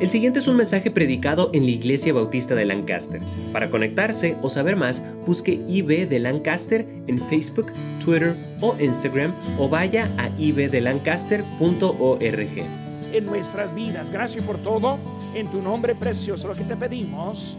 El 0.00 0.10
siguiente 0.10 0.38
es 0.38 0.46
un 0.46 0.56
mensaje 0.56 0.90
predicado 0.90 1.50
en 1.52 1.64
la 1.64 1.72
Iglesia 1.72 2.14
Bautista 2.14 2.54
de 2.54 2.64
Lancaster. 2.64 3.20
Para 3.52 3.68
conectarse 3.68 4.34
o 4.40 4.48
saber 4.48 4.74
más, 4.74 5.02
busque 5.26 5.60
IB 5.68 6.08
de 6.08 6.18
Lancaster 6.18 6.86
en 7.06 7.18
Facebook, 7.28 7.66
Twitter 8.02 8.34
o 8.62 8.74
Instagram 8.80 9.34
o 9.58 9.68
vaya 9.68 10.10
a 10.16 10.30
ibdelancaster.org. 10.38 12.64
En 13.12 13.26
nuestras 13.26 13.74
vidas, 13.74 14.10
gracias 14.10 14.42
por 14.42 14.56
todo, 14.58 14.98
en 15.34 15.48
tu 15.48 15.60
nombre 15.60 15.94
precioso, 15.94 16.48
lo 16.48 16.54
que 16.54 16.64
te 16.64 16.76
pedimos. 16.76 17.58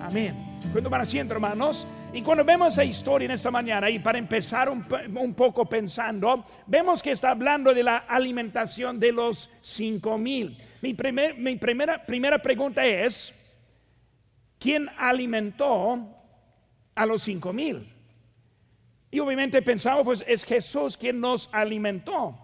Amén. 0.00 0.32
Cuando 0.72 0.88
van 0.88 1.02
haciendo, 1.02 1.34
hermanos, 1.34 1.86
y 2.14 2.20
cuando 2.20 2.44
vemos 2.44 2.74
esa 2.74 2.84
historia 2.84 3.24
en 3.24 3.32
esta 3.32 3.50
mañana, 3.50 3.88
y 3.88 3.98
para 3.98 4.18
empezar 4.18 4.68
un, 4.68 4.84
un, 5.16 5.34
poco 5.34 5.64
pensando, 5.64 6.44
vemos 6.66 7.02
que 7.02 7.12
está 7.12 7.30
hablando 7.30 7.72
de 7.72 7.82
la 7.82 7.98
alimentación 7.98 9.00
de 9.00 9.12
los 9.12 9.50
cinco 9.62 10.18
mil. 10.18 10.58
Mi, 10.82 10.92
primer, 10.92 11.38
mi 11.38 11.56
primera, 11.56 12.04
primera 12.04 12.38
pregunta 12.40 12.84
es, 12.84 13.34
¿quién 14.58 14.90
alimentó 14.98 16.06
a 16.94 17.06
los 17.06 17.22
cinco 17.22 17.50
mil? 17.52 17.90
Y 19.10 19.18
obviamente 19.18 19.62
pensamos, 19.62 20.04
pues 20.04 20.24
es 20.26 20.44
Jesús 20.44 20.98
quien 20.98 21.18
nos 21.18 21.48
alimentó. 21.50 22.38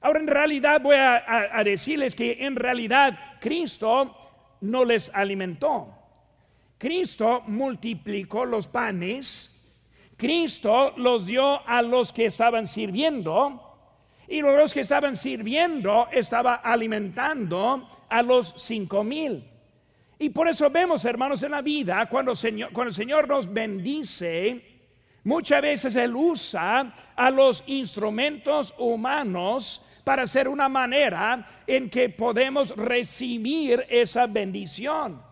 Ahora 0.00 0.18
en 0.18 0.26
realidad 0.26 0.80
voy 0.80 0.96
a, 0.96 1.18
a, 1.18 1.58
a 1.60 1.64
decirles 1.64 2.16
que 2.16 2.44
en 2.44 2.56
realidad 2.56 3.38
Cristo 3.40 4.16
no 4.60 4.84
les 4.84 5.08
alimentó. 5.14 5.97
Cristo 6.78 7.42
multiplicó 7.48 8.44
los 8.44 8.68
panes, 8.68 9.52
Cristo 10.16 10.94
los 10.96 11.26
dio 11.26 11.66
a 11.68 11.82
los 11.82 12.12
que 12.12 12.26
estaban 12.26 12.66
sirviendo 12.68 13.64
y 14.28 14.40
los 14.40 14.72
que 14.72 14.80
estaban 14.80 15.16
sirviendo 15.16 16.06
estaba 16.12 16.56
alimentando 16.56 17.88
a 18.08 18.22
los 18.22 18.54
cinco 18.56 19.02
mil. 19.02 19.44
Y 20.20 20.30
por 20.30 20.48
eso 20.48 20.70
vemos, 20.70 21.04
hermanos, 21.04 21.42
en 21.42 21.52
la 21.52 21.62
vida, 21.62 22.06
cuando, 22.06 22.34
Señor, 22.34 22.72
cuando 22.72 22.88
el 22.88 22.94
Señor 22.94 23.28
nos 23.28 23.52
bendice, 23.52 24.80
muchas 25.24 25.62
veces 25.62 25.96
Él 25.96 26.14
usa 26.14 26.94
a 27.14 27.30
los 27.30 27.62
instrumentos 27.66 28.74
humanos 28.78 29.84
para 30.04 30.22
hacer 30.22 30.48
una 30.48 30.68
manera 30.68 31.46
en 31.66 31.90
que 31.90 32.08
podemos 32.08 32.70
recibir 32.76 33.84
esa 33.88 34.26
bendición. 34.26 35.27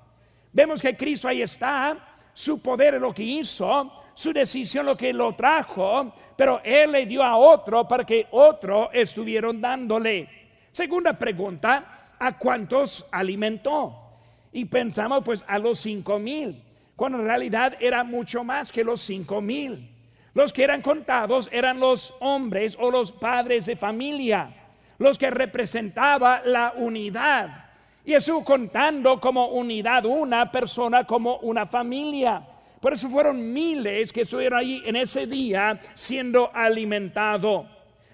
Vemos 0.56 0.80
que 0.80 0.96
Cristo 0.96 1.28
ahí 1.28 1.42
está, 1.42 1.98
su 2.32 2.62
poder 2.62 2.94
es 2.94 3.00
lo 3.02 3.12
que 3.12 3.22
hizo, 3.22 3.92
su 4.14 4.32
decisión 4.32 4.86
lo 4.86 4.96
que 4.96 5.12
lo 5.12 5.34
trajo, 5.34 6.14
pero 6.34 6.62
Él 6.64 6.92
le 6.92 7.04
dio 7.04 7.22
a 7.22 7.36
otro 7.36 7.86
para 7.86 8.06
que 8.06 8.26
otro 8.30 8.90
estuvieron 8.90 9.60
dándole. 9.60 10.26
Segunda 10.72 11.12
pregunta, 11.12 12.14
¿a 12.18 12.38
cuántos 12.38 13.06
alimentó? 13.12 14.14
Y 14.50 14.64
pensamos 14.64 15.22
pues 15.22 15.44
a 15.46 15.58
los 15.58 15.78
cinco 15.78 16.18
mil, 16.18 16.64
cuando 16.96 17.18
en 17.18 17.26
realidad 17.26 17.76
era 17.78 18.02
mucho 18.02 18.42
más 18.42 18.72
que 18.72 18.82
los 18.82 19.02
cinco 19.02 19.42
mil. 19.42 19.90
Los 20.32 20.54
que 20.54 20.64
eran 20.64 20.80
contados 20.80 21.50
eran 21.52 21.78
los 21.78 22.14
hombres 22.20 22.78
o 22.80 22.90
los 22.90 23.12
padres 23.12 23.66
de 23.66 23.76
familia, 23.76 24.54
los 24.96 25.18
que 25.18 25.28
representaba 25.28 26.40
la 26.46 26.72
unidad. 26.76 27.65
Estuvo 28.14 28.44
contando 28.44 29.20
como 29.20 29.48
unidad 29.48 30.06
una 30.06 30.50
persona, 30.50 31.04
como 31.04 31.38
una 31.38 31.66
familia. 31.66 32.40
Por 32.80 32.92
eso 32.92 33.08
fueron 33.08 33.52
miles 33.52 34.12
que 34.12 34.20
estuvieron 34.20 34.58
allí 34.58 34.80
en 34.84 34.96
ese 34.96 35.26
día 35.26 35.78
siendo 35.92 36.54
alimentados. 36.54 37.66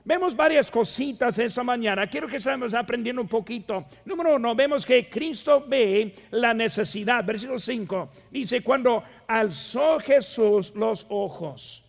Vemos 0.04 0.34
varias 0.34 0.70
cositas 0.70 1.38
esta 1.38 1.62
mañana. 1.62 2.08
Quiero 2.08 2.26
que 2.26 2.38
estemos 2.38 2.74
aprendiendo 2.74 3.22
un 3.22 3.28
poquito. 3.28 3.84
Número 4.04 4.36
uno, 4.36 4.54
vemos 4.54 4.84
que 4.84 5.08
Cristo 5.08 5.64
ve 5.68 6.14
la 6.30 6.52
necesidad. 6.52 7.24
Versículo 7.24 7.58
5 7.58 8.10
dice, 8.30 8.62
cuando 8.62 9.04
alzó 9.28 10.00
Jesús 10.00 10.72
los 10.74 11.06
ojos. 11.10 11.84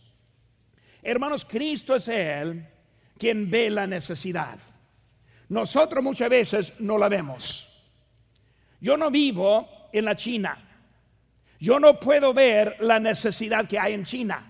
Hermanos, 1.01 1.43
Cristo 1.45 1.95
es 1.95 2.07
Él 2.07 2.67
quien 3.17 3.49
ve 3.49 3.69
la 3.69 3.87
necesidad. 3.87 4.59
Nosotros 5.49 6.03
muchas 6.03 6.29
veces 6.29 6.73
no 6.79 6.97
la 6.97 7.09
vemos. 7.09 7.72
Yo 8.83 8.97
no 8.97 9.09
vivo 9.09 9.87
en 9.93 10.03
la 10.03 10.13
China. 10.13 10.57
Yo 11.57 11.79
no 11.79 11.97
puedo 11.97 12.33
ver 12.33 12.75
la 12.81 12.99
necesidad 12.99 13.65
que 13.65 13.79
hay 13.79 13.93
en 13.93 14.03
China. 14.03 14.45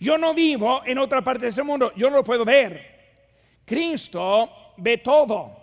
Yo 0.00 0.18
no 0.18 0.34
vivo 0.34 0.82
en 0.84 0.98
otra 0.98 1.22
parte 1.22 1.42
de 1.42 1.50
este 1.50 1.62
mundo. 1.62 1.92
Yo 1.94 2.10
no 2.10 2.16
lo 2.16 2.24
puedo 2.24 2.44
ver. 2.44 3.62
Cristo 3.64 4.72
ve 4.78 4.98
todo. 4.98 5.56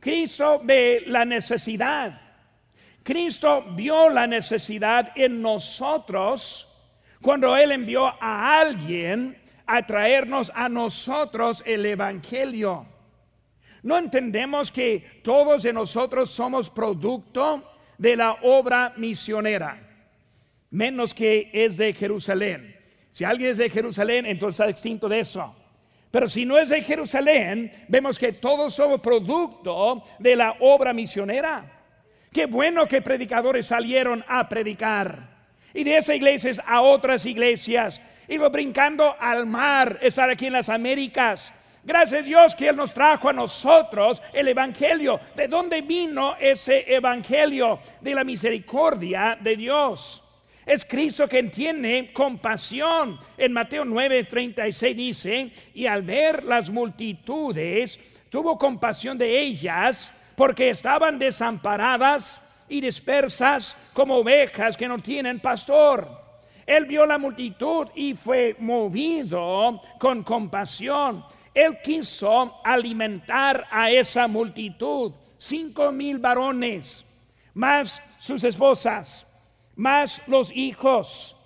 Cristo 0.00 0.62
ve 0.64 1.02
la 1.06 1.26
necesidad. 1.26 2.18
Cristo 3.02 3.66
vio 3.72 4.08
la 4.08 4.26
necesidad 4.26 5.12
en 5.14 5.42
nosotros 5.42 6.66
cuando 7.20 7.54
Él 7.54 7.72
envió 7.72 8.06
a 8.06 8.60
alguien 8.60 9.36
a 9.66 9.84
traernos 9.84 10.50
a 10.54 10.70
nosotros 10.70 11.62
el 11.66 11.84
Evangelio. 11.84 12.86
No 13.82 13.96
entendemos 13.96 14.70
que 14.70 15.20
todos 15.22 15.62
de 15.62 15.72
nosotros 15.72 16.30
somos 16.30 16.70
producto 16.70 17.64
de 17.96 18.16
la 18.16 18.38
obra 18.42 18.94
misionera, 18.96 19.80
menos 20.70 21.14
que 21.14 21.50
es 21.52 21.76
de 21.76 21.92
Jerusalén. 21.92 22.76
Si 23.10 23.24
alguien 23.24 23.50
es 23.50 23.58
de 23.58 23.70
Jerusalén, 23.70 24.26
entonces 24.26 24.60
está 24.60 24.70
extinto 24.70 25.08
de 25.08 25.20
eso. 25.20 25.54
Pero 26.10 26.26
si 26.28 26.44
no 26.44 26.58
es 26.58 26.70
de 26.70 26.80
Jerusalén, 26.80 27.70
vemos 27.88 28.18
que 28.18 28.32
todos 28.32 28.74
somos 28.74 29.00
producto 29.00 30.02
de 30.18 30.36
la 30.36 30.56
obra 30.60 30.92
misionera. 30.92 31.64
Qué 32.32 32.46
bueno 32.46 32.86
que 32.86 33.02
predicadores 33.02 33.66
salieron 33.66 34.24
a 34.26 34.48
predicar. 34.48 35.36
Y 35.74 35.84
de 35.84 35.98
esas 35.98 36.16
iglesias 36.16 36.60
a 36.64 36.80
otras 36.80 37.26
iglesias. 37.26 38.00
Iba 38.26 38.48
brincando 38.48 39.14
al 39.18 39.46
mar, 39.46 39.98
estar 40.02 40.30
aquí 40.30 40.46
en 40.46 40.54
las 40.54 40.68
Américas 40.68 41.52
Gracias 41.88 42.20
a 42.20 42.22
Dios 42.22 42.54
que 42.54 42.68
Él 42.68 42.76
nos 42.76 42.92
trajo 42.92 43.30
a 43.30 43.32
nosotros 43.32 44.22
el 44.34 44.46
Evangelio. 44.48 45.18
¿De 45.34 45.48
dónde 45.48 45.80
vino 45.80 46.36
ese 46.38 46.84
Evangelio? 46.86 47.78
De 48.02 48.14
la 48.14 48.24
misericordia 48.24 49.38
de 49.40 49.56
Dios. 49.56 50.22
Es 50.66 50.84
Cristo 50.84 51.26
quien 51.26 51.50
tiene 51.50 52.12
compasión. 52.12 53.18
En 53.38 53.54
Mateo 53.54 53.86
9:36 53.86 54.94
dice, 54.94 55.50
y 55.72 55.86
al 55.86 56.02
ver 56.02 56.44
las 56.44 56.68
multitudes, 56.68 57.98
tuvo 58.28 58.58
compasión 58.58 59.16
de 59.16 59.40
ellas 59.40 60.12
porque 60.36 60.68
estaban 60.68 61.18
desamparadas 61.18 62.42
y 62.68 62.82
dispersas 62.82 63.74
como 63.94 64.16
ovejas 64.16 64.76
que 64.76 64.86
no 64.86 64.98
tienen 64.98 65.40
pastor. 65.40 66.06
Él 66.66 66.84
vio 66.84 67.06
la 67.06 67.16
multitud 67.16 67.88
y 67.94 68.12
fue 68.12 68.56
movido 68.58 69.80
con 69.98 70.22
compasión 70.22 71.24
él 71.58 71.78
quiso 71.82 72.60
alimentar 72.64 73.66
a 73.70 73.90
esa 73.90 74.28
multitud, 74.28 75.12
cinco 75.36 75.90
mil 75.90 76.18
varones, 76.18 77.04
más 77.54 78.00
sus 78.18 78.44
esposas, 78.44 79.26
más 79.74 80.22
los 80.28 80.54
hijos, 80.54 81.36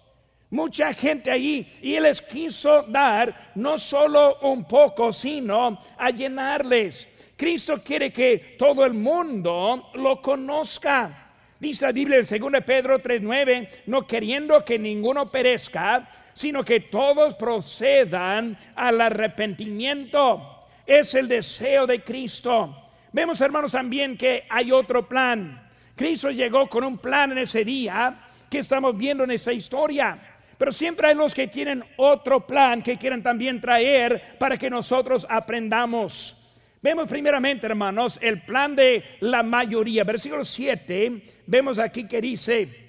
mucha 0.51 0.93
gente 0.93 1.31
allí. 1.31 1.67
Y 1.81 1.95
Él 1.95 2.03
les 2.03 2.21
quiso 2.21 2.83
dar 2.83 3.53
no 3.55 3.79
solo 3.79 4.39
un 4.43 4.65
poco, 4.65 5.13
sino 5.13 5.81
a 5.97 6.11
llenarles. 6.11 7.09
Cristo 7.35 7.83
quiere 7.83 8.13
que 8.13 8.57
todo 8.59 8.85
el 8.85 8.93
mundo 8.93 9.91
lo 9.95 10.21
conozca. 10.21 11.31
Dice 11.59 11.87
la 11.87 11.93
Biblia 11.93 12.19
en 12.19 12.27
2 12.27 12.63
Pedro 12.67 13.01
3:9, 13.01 13.69
no 13.87 14.07
queriendo 14.07 14.63
que 14.63 14.79
ninguno 14.79 15.31
perezca, 15.31 16.07
sino 16.33 16.65
que 16.65 16.81
todos 16.81 17.35
procedan 17.35 18.57
al 18.75 19.01
arrepentimiento. 19.01 20.67
Es 20.87 21.15
el 21.15 21.29
deseo 21.29 21.87
de 21.87 22.03
Cristo. 22.03 22.91
Vemos, 23.13 23.41
hermanos, 23.41 23.73
también 23.73 24.17
que 24.17 24.45
hay 24.49 24.73
otro 24.73 25.09
plan. 25.09 25.69
Cristo 25.95 26.31
llegó 26.31 26.69
con 26.69 26.85
un 26.85 26.99
plan 26.99 27.33
en 27.33 27.39
ese 27.39 27.65
día 27.65 28.25
que 28.49 28.59
estamos 28.59 28.97
viendo 28.97 29.25
en 29.25 29.33
esta 29.33 29.53
historia. 29.53 30.19
Pero 30.59 30.73
siempre 30.73 31.09
hay 31.09 31.15
los 31.15 31.35
que 31.35 31.49
tienen 31.49 31.85
otro 31.97 32.47
plan 32.47 32.83
que 32.83 32.97
quieren 32.97 33.23
también 33.23 33.61
traer 33.61 34.37
para 34.39 34.57
que 34.57 34.71
nosotros 34.71 35.27
aprendamos. 35.29 36.39
Vemos 36.81 37.09
primeramente, 37.09 37.67
hermanos, 37.67 38.19
el 38.21 38.43
plan 38.43 38.75
de 38.75 39.05
la 39.21 39.43
mayoría. 39.43 40.05
Versículo 40.05 40.45
7, 40.45 41.23
vemos 41.47 41.79
aquí 41.79 42.09
que 42.09 42.21
dice, 42.21 42.82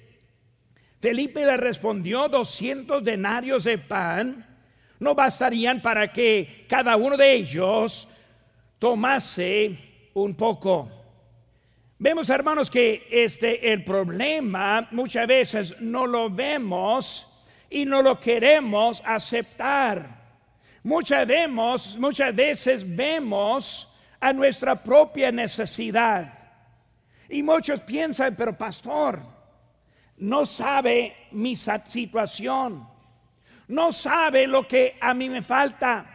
Felipe 1.04 1.44
le 1.44 1.58
respondió, 1.58 2.30
200 2.30 3.04
denarios 3.04 3.64
de 3.64 3.76
pan 3.76 4.42
no 5.00 5.14
bastarían 5.14 5.82
para 5.82 6.10
que 6.10 6.64
cada 6.66 6.96
uno 6.96 7.14
de 7.18 7.30
ellos 7.30 8.08
tomase 8.78 9.76
un 10.14 10.34
poco. 10.34 10.88
Vemos, 11.98 12.30
hermanos, 12.30 12.70
que 12.70 13.06
este 13.10 13.70
el 13.70 13.84
problema 13.84 14.88
muchas 14.92 15.26
veces 15.26 15.78
no 15.78 16.06
lo 16.06 16.30
vemos 16.30 17.30
y 17.68 17.84
no 17.84 18.00
lo 18.00 18.18
queremos 18.18 19.02
aceptar. 19.04 20.08
Muchas, 20.84 21.26
vemos, 21.26 21.98
muchas 21.98 22.34
veces 22.34 22.96
vemos 22.96 23.92
a 24.18 24.32
nuestra 24.32 24.82
propia 24.82 25.30
necesidad 25.30 26.32
Y 27.28 27.42
muchos 27.42 27.82
piensan, 27.82 28.34
pero 28.34 28.56
pastor, 28.56 29.33
no 30.18 30.46
sabe 30.46 31.14
mi 31.32 31.56
situación, 31.56 32.86
no 33.68 33.92
sabe 33.92 34.46
lo 34.46 34.66
que 34.66 34.96
a 35.00 35.14
mí 35.14 35.28
me 35.28 35.42
falta, 35.42 36.06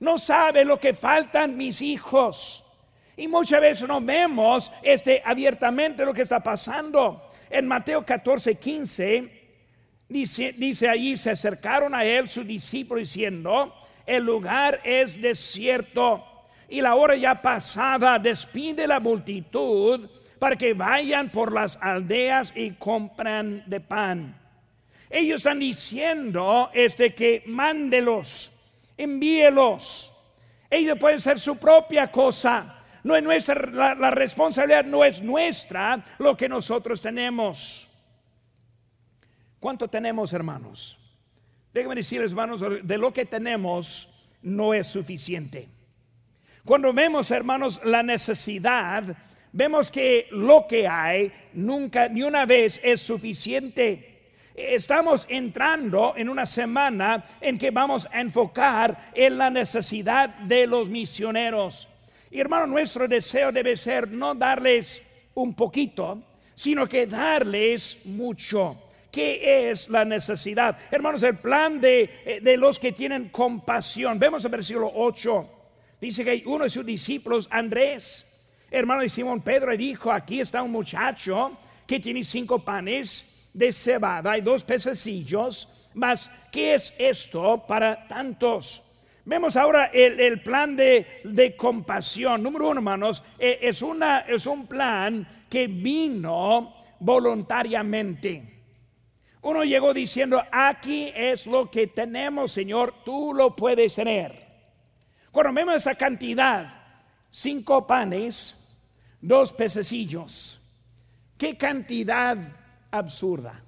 no 0.00 0.18
sabe 0.18 0.64
lo 0.64 0.78
que 0.78 0.94
faltan 0.94 1.56
mis 1.56 1.80
hijos. 1.82 2.64
Y 3.16 3.26
muchas 3.26 3.60
veces 3.60 3.88
no 3.88 4.00
vemos 4.00 4.70
este, 4.82 5.20
abiertamente 5.24 6.04
lo 6.04 6.14
que 6.14 6.22
está 6.22 6.40
pasando. 6.40 7.30
En 7.50 7.66
Mateo 7.66 8.04
14, 8.04 8.54
15, 8.54 9.42
dice, 10.08 10.52
dice 10.56 10.88
allí, 10.88 11.16
se 11.16 11.30
acercaron 11.30 11.94
a 11.94 12.04
él 12.04 12.28
sus 12.28 12.46
discípulos 12.46 13.08
diciendo, 13.08 13.74
el 14.06 14.24
lugar 14.24 14.80
es 14.84 15.20
desierto 15.20 16.24
y 16.68 16.80
la 16.80 16.94
hora 16.94 17.16
ya 17.16 17.40
pasada, 17.40 18.18
despide 18.18 18.86
la 18.86 19.00
multitud 19.00 20.08
para 20.38 20.56
que 20.56 20.74
vayan 20.74 21.30
por 21.30 21.52
las 21.52 21.78
aldeas 21.80 22.52
y 22.54 22.72
compran 22.72 23.64
de 23.66 23.80
pan. 23.80 24.36
Ellos 25.10 25.40
están 25.40 25.58
diciendo 25.58 26.70
este 26.72 27.14
que 27.14 27.42
mándelos, 27.46 28.52
envíelos. 28.96 30.12
Ellos 30.70 30.98
pueden 30.98 31.20
ser 31.20 31.38
su 31.38 31.56
propia 31.56 32.10
cosa. 32.10 32.74
No 33.04 33.16
es 33.16 33.22
nuestra, 33.22 33.94
la, 33.94 34.10
responsabilidad 34.10 34.84
no 34.84 35.04
es 35.04 35.22
nuestra 35.22 36.04
lo 36.18 36.36
que 36.36 36.48
nosotros 36.48 37.00
tenemos. 37.00 37.88
¿Cuánto 39.58 39.88
tenemos, 39.88 40.32
hermanos? 40.32 40.98
Déjenme 41.72 41.96
decirles, 41.96 42.32
hermanos, 42.32 42.62
de 42.82 42.98
lo 42.98 43.12
que 43.12 43.24
tenemos 43.24 44.08
no 44.42 44.74
es 44.74 44.86
suficiente. 44.86 45.68
Cuando 46.64 46.92
vemos, 46.92 47.30
hermanos, 47.30 47.80
la 47.82 48.02
necesidad, 48.02 49.16
vemos 49.52 49.90
que 49.90 50.26
lo 50.30 50.66
que 50.68 50.86
hay 50.86 51.32
nunca, 51.54 52.08
ni 52.08 52.22
una 52.22 52.46
vez 52.46 52.80
es 52.82 53.00
suficiente. 53.00 54.18
Estamos 54.54 55.24
entrando 55.28 56.14
en 56.16 56.28
una 56.28 56.44
semana 56.44 57.24
en 57.40 57.56
que 57.56 57.70
vamos 57.70 58.08
a 58.10 58.20
enfocar 58.20 59.10
en 59.14 59.38
la 59.38 59.50
necesidad 59.50 60.30
de 60.30 60.66
los 60.66 60.88
misioneros. 60.88 61.88
Y 62.30 62.40
hermano, 62.40 62.66
nuestro 62.66 63.06
deseo 63.06 63.52
debe 63.52 63.76
ser 63.76 64.08
no 64.10 64.34
darles 64.34 65.02
un 65.34 65.54
poquito, 65.54 66.22
sino 66.54 66.86
que 66.88 67.06
darles 67.06 67.98
mucho. 68.04 68.82
¿Qué 69.10 69.70
es 69.70 69.88
la 69.88 70.04
necesidad? 70.04 70.76
Hermanos, 70.90 71.22
el 71.22 71.38
plan 71.38 71.80
de, 71.80 72.10
eh, 72.24 72.40
de 72.42 72.56
los 72.56 72.78
que 72.78 72.92
tienen 72.92 73.30
compasión. 73.30 74.18
Vemos 74.18 74.44
el 74.44 74.50
versículo 74.50 74.90
8. 74.92 75.50
Dice 76.00 76.24
que 76.24 76.42
uno 76.46 76.64
de 76.64 76.70
sus 76.70 76.84
discípulos, 76.84 77.48
Andrés, 77.50 78.26
hermano 78.70 79.02
de 79.02 79.08
Simón 79.08 79.40
Pedro, 79.40 79.76
dijo, 79.76 80.12
aquí 80.12 80.40
está 80.40 80.62
un 80.62 80.72
muchacho 80.72 81.56
que 81.86 82.00
tiene 82.00 82.22
cinco 82.22 82.58
panes 82.64 83.24
de 83.52 83.72
cebada 83.72 84.36
y 84.36 84.40
dos 84.40 84.62
pececillos, 84.64 85.68
mas 85.94 86.30
¿qué 86.52 86.74
es 86.74 86.94
esto 86.98 87.64
para 87.66 88.06
tantos? 88.06 88.82
Vemos 89.24 89.56
ahora 89.56 89.90
el, 89.92 90.40
plan 90.40 90.74
de, 90.74 91.54
compasión. 91.56 92.42
Número 92.42 92.70
uno, 92.70 92.78
hermanos, 92.78 93.22
eh, 93.38 93.58
es, 93.60 93.82
una, 93.82 94.20
es 94.20 94.46
un 94.46 94.66
plan 94.66 95.26
que 95.50 95.66
vino 95.66 96.74
voluntariamente. 96.98 98.58
Uno 99.42 99.64
llegó 99.64 99.92
diciendo, 99.92 100.42
aquí 100.50 101.12
es 101.14 101.46
lo 101.46 101.70
que 101.70 101.88
tenemos, 101.88 102.52
Señor, 102.52 103.04
tú 103.04 103.32
lo 103.34 103.54
puedes 103.54 103.94
tener. 103.94 104.46
Cuando 105.30 105.52
vemos 105.52 105.76
esa 105.76 105.94
cantidad, 105.94 106.74
cinco 107.30 107.86
panes, 107.86 108.57
dos 109.20 109.52
pececillos, 109.52 110.60
qué 111.36 111.56
cantidad 111.56 112.36
absurda. 112.90 113.62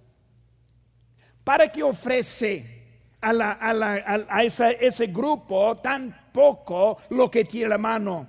¿Para 1.45 1.71
qué 1.71 1.83
ofrece 1.83 2.81
a, 3.21 4.43
ese 4.43 5.07
grupo 5.07 5.77
tan 5.79 6.31
poco 6.33 6.99
lo 7.11 7.31
que 7.31 7.45
tiene 7.45 7.69
la 7.69 7.79
mano? 7.79 8.27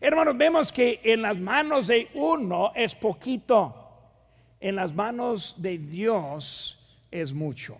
Hermanos, 0.00 0.36
vemos 0.36 0.72
que 0.72 1.00
en 1.04 1.22
las 1.22 1.38
manos 1.38 1.86
de 1.86 2.08
uno 2.14 2.72
es 2.74 2.94
poquito, 2.94 3.74
en 4.60 4.76
las 4.76 4.94
manos 4.94 5.56
de 5.58 5.78
Dios 5.78 6.78
es 7.10 7.32
mucho. 7.32 7.76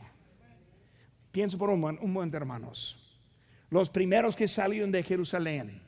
Pienso 1.32 1.56
por 1.56 1.70
un, 1.70 1.82
un 1.84 2.12
momento, 2.12 2.36
hermanos. 2.36 2.98
Los 3.70 3.88
primeros 3.88 4.36
que 4.36 4.46
salieron 4.46 4.92
de 4.92 5.02
Jerusalén 5.02 5.80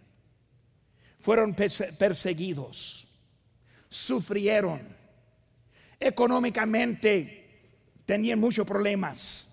fueron 1.24 1.54
perseguidos, 1.54 3.08
sufrieron 3.88 4.94
económicamente 5.98 7.46
tenían 8.04 8.38
muchos 8.38 8.66
problemas. 8.66 9.50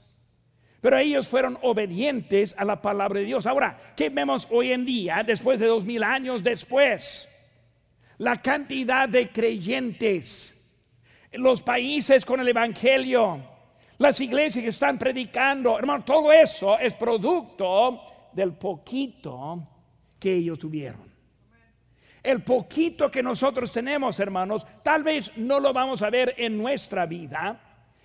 Pero 0.81 0.97
ellos 0.97 1.29
fueron 1.29 1.57
obedientes 1.61 2.53
a 2.57 2.65
la 2.65 2.81
palabra 2.81 3.21
de 3.21 3.25
Dios. 3.25 3.45
Ahora, 3.45 3.93
¿qué 3.95 4.09
vemos 4.09 4.49
hoy 4.51 4.73
en 4.73 4.83
día, 4.83 5.23
después 5.25 5.61
de 5.61 5.67
dos 5.67 5.85
mil 5.85 6.03
años 6.03 6.43
después? 6.43 7.29
La 8.17 8.41
cantidad 8.41 9.07
de 9.07 9.29
creyentes, 9.29 10.53
los 11.31 11.61
países 11.61 12.25
con 12.25 12.41
el 12.41 12.49
Evangelio, 12.49 13.39
las 13.97 14.19
iglesias 14.19 14.61
que 14.61 14.69
están 14.69 14.97
predicando, 14.97 15.79
hermano, 15.79 16.03
todo 16.03 16.33
eso 16.33 16.77
es 16.77 16.95
producto 16.95 18.01
del 18.33 18.51
poquito 18.55 19.65
que 20.19 20.33
ellos 20.35 20.59
tuvieron. 20.59 21.10
El 22.23 22.43
poquito 22.43 23.09
que 23.09 23.23
nosotros 23.23 23.71
tenemos, 23.71 24.19
hermanos, 24.19 24.65
tal 24.83 25.03
vez 25.03 25.31
no 25.37 25.59
lo 25.59 25.73
vamos 25.73 26.03
a 26.03 26.09
ver 26.09 26.35
en 26.37 26.57
nuestra 26.57 27.07
vida, 27.07 27.59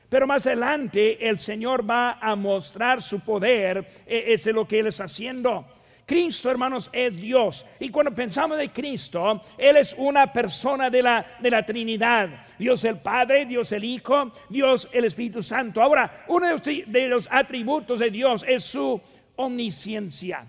pero 0.09 0.27
más 0.27 0.47
adelante 0.47 1.29
el 1.29 1.39
Señor 1.39 1.89
va 1.89 2.19
a 2.21 2.35
mostrar 2.35 3.03
su 3.03 3.21
poder, 3.21 4.05
e, 4.07 4.33
es 4.33 4.47
lo 4.47 4.67
que 4.67 4.79
Él 4.79 4.87
está 4.87 5.05
haciendo. 5.05 5.67
Cristo, 6.07 6.51
hermanos, 6.51 6.89
es 6.93 7.17
Dios. 7.17 7.67
Y 7.81 7.91
cuando 7.91 8.15
pensamos 8.15 8.57
de 8.57 8.71
Cristo, 8.71 9.43
Él 9.59 9.77
es 9.77 9.95
una 9.99 10.33
persona 10.33 10.89
de 10.89 11.03
la, 11.03 11.27
de 11.41 11.51
la 11.51 11.67
Trinidad. 11.67 12.47
Dios 12.57 12.85
el 12.85 12.99
Padre, 13.01 13.45
Dios 13.45 13.73
el 13.73 13.85
Hijo, 13.85 14.33
Dios 14.49 14.89
el 14.93 15.05
Espíritu 15.05 15.43
Santo. 15.43 15.83
Ahora, 15.83 16.25
uno 16.29 16.47
de 16.47 17.09
los, 17.09 17.29
atributos 17.31 17.99
de 17.99 18.11
Dios 18.11 18.45
es 18.47 18.63
su 18.63 19.01
omnisciencia. 19.35 20.47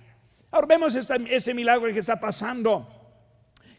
Ahora 0.52 0.68
vemos 0.68 0.96
este 0.96 1.54
milagro 1.56 1.92
que 1.92 2.00
está 2.00 2.20
pasando. 2.20 2.97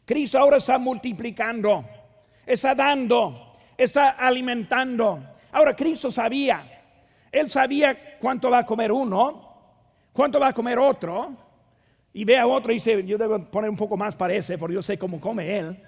Cristo 0.09 0.39
ahora 0.39 0.57
está 0.57 0.79
multiplicando, 0.79 1.85
está 2.47 2.75
dando, 2.75 3.53
está 3.77 4.13
alimentando. 4.13 5.23
Ahora 5.53 5.77
Cristo 5.77 6.11
sabía, 6.11 6.65
Él 7.31 7.51
sabía 7.51 8.17
cuánto 8.19 8.51
va 8.51 8.61
a 8.61 8.63
comer 8.65 8.91
uno, 8.91 9.53
cuánto 10.15 10.41
va 10.41 10.49
a 10.49 10.55
comer 10.55 10.79
otro, 10.79 11.37
y 12.15 12.25
ve 12.25 12.39
a 12.39 12.47
otro 12.47 12.73
y 12.73 12.77
dice, 12.77 13.05
yo 13.05 13.19
debo 13.19 13.39
poner 13.51 13.69
un 13.69 13.77
poco 13.77 13.99
más 13.99 14.17
para 14.17 14.33
ese, 14.33 14.57
porque 14.57 14.77
yo 14.77 14.81
sé 14.81 14.97
cómo 14.99 15.21
come 15.21 15.59
Él. 15.59 15.79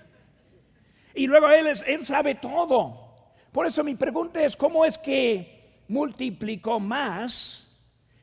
Y 1.15 1.27
luego 1.27 1.49
Él, 1.49 1.69
él 1.69 2.05
sabe 2.05 2.35
todo. 2.35 3.33
Por 3.51 3.65
eso 3.65 3.83
mi 3.83 3.95
pregunta 3.95 4.45
es, 4.45 4.55
¿cómo 4.55 4.85
es 4.85 4.99
que 4.99 5.81
multiplicó 5.89 6.79
más 6.79 7.75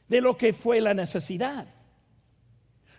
de 0.07 0.21
lo 0.21 0.38
que 0.38 0.53
fue 0.53 0.79
la 0.79 0.93
necesidad? 0.93 1.65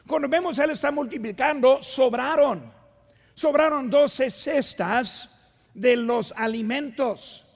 Cuando 0.05 0.29
vemos 0.29 0.59
Él 0.59 0.71
está 0.71 0.91
multiplicando, 0.91 1.81
sobraron 1.81 2.77
sobraron 3.39 3.89
doce 3.89 4.31
cestas 4.31 5.31
de 5.73 5.95
los 5.95 6.35
alimentos. 6.37 7.47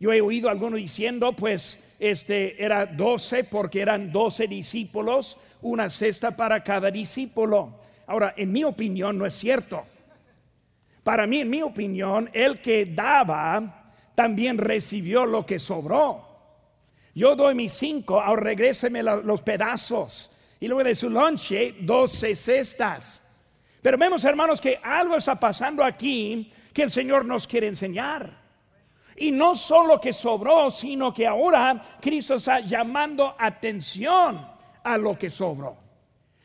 Yo 0.00 0.12
he 0.12 0.20
oído 0.20 0.48
algunos 0.48 0.80
diciendo, 0.80 1.32
pues, 1.32 1.78
este 2.00 2.60
era 2.60 2.86
doce 2.86 3.44
porque 3.44 3.80
eran 3.82 4.10
doce 4.10 4.48
discípulos, 4.48 5.38
una 5.60 5.88
cesta 5.90 6.36
para 6.36 6.64
cada 6.64 6.90
discípulo. 6.90 7.78
Ahora, 8.08 8.34
en 8.36 8.50
mi 8.50 8.64
opinión, 8.64 9.16
no 9.16 9.24
es 9.24 9.34
cierto. 9.34 9.84
Para 11.04 11.24
mí, 11.28 11.38
en 11.38 11.50
mi 11.50 11.62
opinión, 11.62 12.28
el 12.32 12.60
que 12.60 12.86
daba 12.86 13.92
también 14.16 14.58
recibió 14.58 15.24
lo 15.24 15.46
que 15.46 15.60
sobró. 15.60 16.26
Yo 17.14 17.36
doy 17.36 17.54
mis 17.54 17.72
cinco, 17.72 18.20
ahora 18.20 18.42
regréseme 18.42 19.04
los 19.04 19.40
pedazos. 19.42 20.32
Y 20.58 20.66
luego 20.66 20.82
de 20.82 20.96
su 20.96 21.08
lonche, 21.08 21.76
doce 21.78 22.34
cestas. 22.34 23.21
Pero 23.82 23.98
vemos, 23.98 24.24
hermanos, 24.24 24.60
que 24.60 24.78
algo 24.80 25.16
está 25.16 25.34
pasando 25.34 25.84
aquí 25.84 26.50
que 26.72 26.84
el 26.84 26.90
Señor 26.90 27.24
nos 27.24 27.48
quiere 27.48 27.66
enseñar. 27.66 28.40
Y 29.16 29.32
no 29.32 29.56
solo 29.56 30.00
que 30.00 30.12
sobró, 30.12 30.70
sino 30.70 31.12
que 31.12 31.26
ahora 31.26 31.82
Cristo 32.00 32.36
está 32.36 32.60
llamando 32.60 33.34
atención 33.36 34.46
a 34.84 34.96
lo 34.96 35.18
que 35.18 35.28
sobró. 35.28 35.76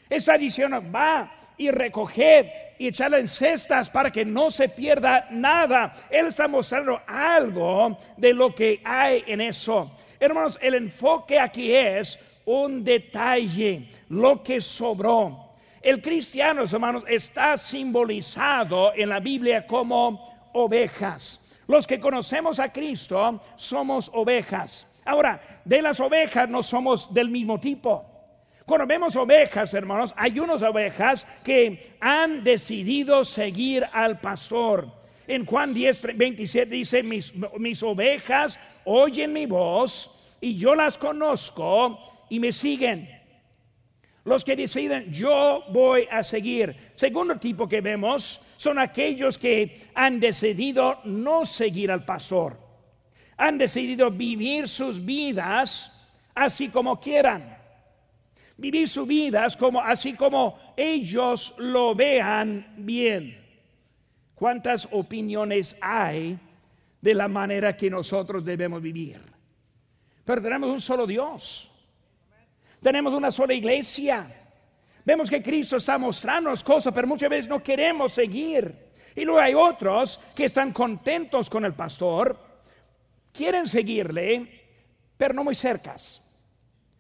Está 0.10 0.38
diciendo, 0.38 0.82
va 0.92 1.32
y 1.58 1.70
recoged 1.70 2.48
y 2.80 2.88
echarle 2.88 3.20
en 3.20 3.28
cestas 3.28 3.90
para 3.90 4.12
que 4.12 4.26
no 4.26 4.50
se 4.52 4.70
pierda 4.70 5.28
nada. 5.32 5.94
Él 6.10 6.28
está 6.28 6.48
mostrando 6.48 7.02
algo 7.08 7.98
de 8.18 8.34
lo 8.34 8.54
que 8.54 8.82
hay 8.84 9.24
en 9.28 9.42
eso. 9.42 9.92
Hermanos, 10.20 10.58
el 10.62 10.74
enfoque 10.74 11.40
aquí 11.40 11.74
es 11.74 12.20
un 12.46 12.84
detalle, 12.84 13.88
lo 14.10 14.42
que 14.42 14.60
sobró. 14.60 15.47
El 15.88 16.02
cristiano, 16.02 16.66
hermanos, 16.66 17.06
está 17.08 17.56
simbolizado 17.56 18.92
en 18.94 19.08
la 19.08 19.22
Biblia 19.22 19.66
como 19.66 20.50
ovejas. 20.52 21.40
Los 21.66 21.88
que 21.88 21.98
conocemos 21.98 22.60
a 22.60 22.74
Cristo 22.74 23.42
somos 23.56 24.12
ovejas. 24.14 24.86
Ahora, 25.06 25.62
de 25.64 25.82
las 25.82 26.02
ovejas 26.02 26.50
no 26.50 26.62
somos 26.62 27.14
del 27.14 27.30
mismo 27.30 27.58
tipo. 27.58 28.04
Cuando 28.66 28.86
vemos 28.86 29.16
ovejas, 29.16 29.74
hermanos, 29.74 30.14
hay 30.18 30.38
unas 30.42 30.62
ovejas 30.62 31.26
que 31.42 31.96
han 32.02 32.44
decidido 32.44 33.24
seguir 33.24 33.88
al 33.94 34.20
pastor. 34.20 34.92
En 35.26 35.46
Juan 35.46 35.74
10, 35.74 36.18
27 36.18 36.70
dice, 36.70 37.02
mis, 37.02 37.34
mis 37.58 37.82
ovejas 37.82 38.60
oyen 38.84 39.32
mi 39.32 39.46
voz 39.46 40.12
y 40.42 40.58
yo 40.58 40.76
las 40.76 40.98
conozco 40.98 41.98
y 42.30 42.42
me 42.42 42.52
siguen. 42.52 43.17
Los 44.28 44.44
que 44.44 44.58
deciden, 44.58 45.10
yo 45.10 45.64
voy 45.70 46.06
a 46.12 46.22
seguir. 46.22 46.76
Segundo 46.96 47.38
tipo 47.38 47.66
que 47.66 47.80
vemos 47.80 48.42
son 48.58 48.78
aquellos 48.78 49.38
que 49.38 49.88
han 49.96 50.20
decidido 50.20 51.00
no 51.06 51.46
seguir 51.46 51.90
al 51.90 52.04
pastor. 52.04 52.60
Han 53.38 53.58
decidido 53.58 54.12
vivir 54.12 54.68
sus 54.68 55.04
vidas 55.04 56.10
así 56.36 56.68
como 56.68 57.00
quieran. 57.00 57.58
Vivir 58.58 58.90
sus 58.90 59.08
vidas 59.08 59.56
como, 59.56 59.80
así 59.80 60.14
como 60.14 60.60
ellos 60.76 61.54
lo 61.58 61.96
vean 61.96 62.74
bien. 62.80 63.42
¿Cuántas 64.36 64.90
opiniones 64.92 65.78
hay 65.80 66.38
de 67.00 67.14
la 67.14 67.30
manera 67.30 67.78
que 67.78 67.90
nosotros 67.90 68.44
debemos 68.44 68.82
vivir? 68.82 69.22
Pero 70.26 70.42
tenemos 70.42 70.70
un 70.70 70.82
solo 70.82 71.08
Dios. 71.08 71.72
Tenemos 72.82 73.14
una 73.14 73.32
sola 73.32 73.54
iglesia. 73.54 74.28
Vemos 75.04 75.30
que 75.30 75.42
Cristo 75.42 75.78
está 75.78 75.98
mostrándonos 75.98 76.64
cosas, 76.64 76.94
pero 76.94 77.08
muchas 77.08 77.30
veces 77.30 77.48
no 77.48 77.64
queremos 77.64 78.12
seguir. 78.12 78.88
Y 79.16 79.26
luego 79.26 79.40
hay 79.40 79.54
otros 79.54 80.20
que 80.36 80.46
están 80.46 80.72
contentos 80.72 81.50
con 81.50 81.66
el 81.66 81.74
pastor, 81.74 82.38
quieren 83.34 83.66
seguirle, 83.68 84.66
pero 85.18 85.34
no 85.34 85.44
muy 85.44 85.56
cercas. 85.56 86.22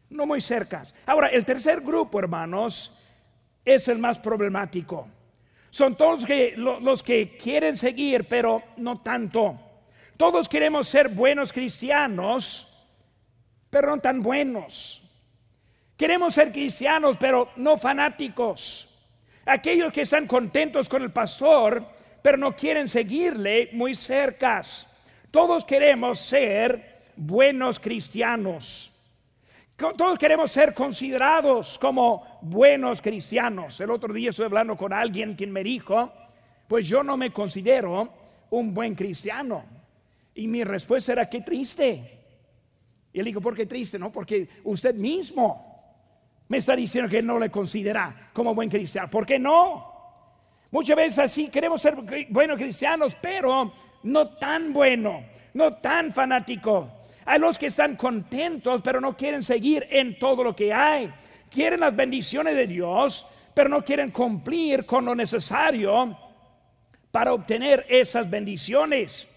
No 0.09 0.25
muy 0.25 0.41
cercas. 0.41 0.95
Ahora, 1.05 1.27
el 1.27 1.43
tercer 1.45 1.81
grupo, 1.81 2.17
hermanos, 2.19 2.93
es 3.63 3.87
el 3.87 3.99
más 3.99 4.17
problemático. 4.19 5.07
Son 5.69 5.95
todos 5.95 6.25
los 6.81 7.03
que 7.03 7.37
quieren 7.37 7.77
seguir, 7.77 8.25
pero 8.27 8.63
no 8.77 9.01
tanto. 9.01 9.59
Todos 10.15 10.49
queremos 10.49 10.87
ser 10.87 11.09
buenos 11.09 11.53
cristianos, 11.53 12.67
pero 13.69 13.89
no 13.95 14.01
tan 14.01 14.21
buenos. 14.21 15.06
Queremos 15.97 16.35
ser 16.35 16.51
cristianos, 16.51 17.17
pero 17.17 17.49
no 17.55 17.75
fanáticos. 17.75 18.87
Aquellos 19.45 19.91
que 19.91 20.01
están 20.01 20.27
contentos 20.27 20.87
con 20.87 21.01
el 21.01 21.11
pastor, 21.11 21.83
pero 22.21 22.37
no 22.37 22.55
quieren 22.55 22.87
seguirle 22.87 23.69
muy 23.73 23.95
cercas. 23.95 24.87
Todos 25.31 25.65
queremos 25.65 26.19
ser 26.19 26.97
buenos 27.15 27.79
cristianos. 27.79 28.93
Todos 29.75 30.19
queremos 30.19 30.51
ser 30.51 30.73
considerados 30.73 31.79
como 31.79 32.39
buenos 32.41 33.01
cristianos. 33.01 33.79
El 33.81 33.91
otro 33.91 34.13
día 34.13 34.29
estuve 34.29 34.47
hablando 34.47 34.75
con 34.75 34.93
alguien 34.93 35.35
quien 35.35 35.51
me 35.51 35.63
dijo, 35.63 36.11
pues 36.67 36.87
yo 36.87 37.03
no 37.03 37.17
me 37.17 37.31
considero 37.31 38.13
un 38.51 38.73
buen 38.73 38.93
cristiano. 38.93 39.65
Y 40.35 40.47
mi 40.47 40.63
respuesta 40.63 41.13
era, 41.13 41.29
qué 41.29 41.41
triste. 41.41 42.19
Y 43.13 43.19
él 43.19 43.25
dijo, 43.25 43.41
¿por 43.41 43.55
qué 43.55 43.65
triste? 43.65 43.97
No, 43.97 44.11
porque 44.11 44.47
usted 44.63 44.93
mismo 44.93 45.76
me 46.47 46.57
está 46.57 46.75
diciendo 46.75 47.09
que 47.09 47.21
no 47.21 47.39
le 47.39 47.49
considera 47.49 48.29
como 48.33 48.55
buen 48.55 48.69
cristiano. 48.69 49.09
¿Por 49.09 49.25
qué 49.25 49.37
no? 49.37 49.93
Muchas 50.71 50.95
veces 50.95 51.19
así 51.19 51.49
queremos 51.49 51.81
ser 51.81 51.95
buenos 52.29 52.57
cristianos, 52.57 53.15
pero 53.21 53.73
no 54.03 54.29
tan 54.37 54.73
bueno, 54.73 55.25
no 55.53 55.75
tan 55.75 56.11
fanático. 56.11 56.91
Hay 57.25 57.39
los 57.39 57.57
que 57.57 57.67
están 57.67 57.95
contentos, 57.95 58.81
pero 58.81 59.01
no 59.01 59.15
quieren 59.15 59.43
seguir 59.43 59.87
en 59.89 60.17
todo 60.17 60.43
lo 60.43 60.55
que 60.55 60.73
hay. 60.73 61.11
Quieren 61.49 61.81
las 61.81 61.95
bendiciones 61.95 62.55
de 62.55 62.67
Dios, 62.67 63.27
pero 63.53 63.69
no 63.69 63.81
quieren 63.81 64.11
cumplir 64.11 64.85
con 64.85 65.05
lo 65.05 65.15
necesario 65.15 66.17
para 67.11 67.33
obtener 67.33 67.85
esas 67.89 68.29
bendiciones. 68.29 69.27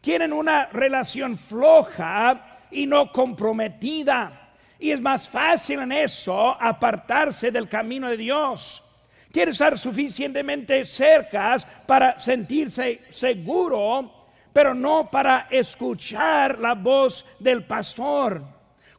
Quieren 0.00 0.32
una 0.32 0.66
relación 0.66 1.36
floja 1.36 2.58
y 2.70 2.86
no 2.86 3.12
comprometida. 3.12 4.41
Y 4.78 4.90
es 4.90 5.00
más 5.00 5.28
fácil 5.28 5.80
en 5.80 5.92
eso 5.92 6.56
apartarse 6.60 7.50
del 7.50 7.68
camino 7.68 8.08
de 8.08 8.16
Dios. 8.16 8.82
Quiere 9.30 9.52
estar 9.52 9.78
suficientemente 9.78 10.84
cerca 10.84 11.56
para 11.86 12.18
sentirse 12.18 13.00
seguro, 13.08 14.28
pero 14.52 14.74
no 14.74 15.10
para 15.10 15.48
escuchar 15.50 16.58
la 16.58 16.74
voz 16.74 17.24
del 17.38 17.64
pastor. 17.64 18.42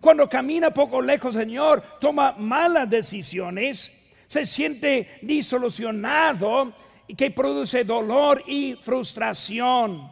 Cuando 0.02 0.28
camina 0.28 0.72
poco 0.72 1.02
lejos, 1.02 1.36
Señor, 1.36 1.84
toma 2.02 2.34
malas 2.34 2.90
decisiones, 2.90 3.92
se 4.28 4.46
siente 4.46 5.20
disolucionado 5.22 6.74
y 7.08 7.16
que 7.16 7.32
produce 7.32 7.84
dolor 7.84 8.44
y 8.48 8.76
frustración. 8.76 10.12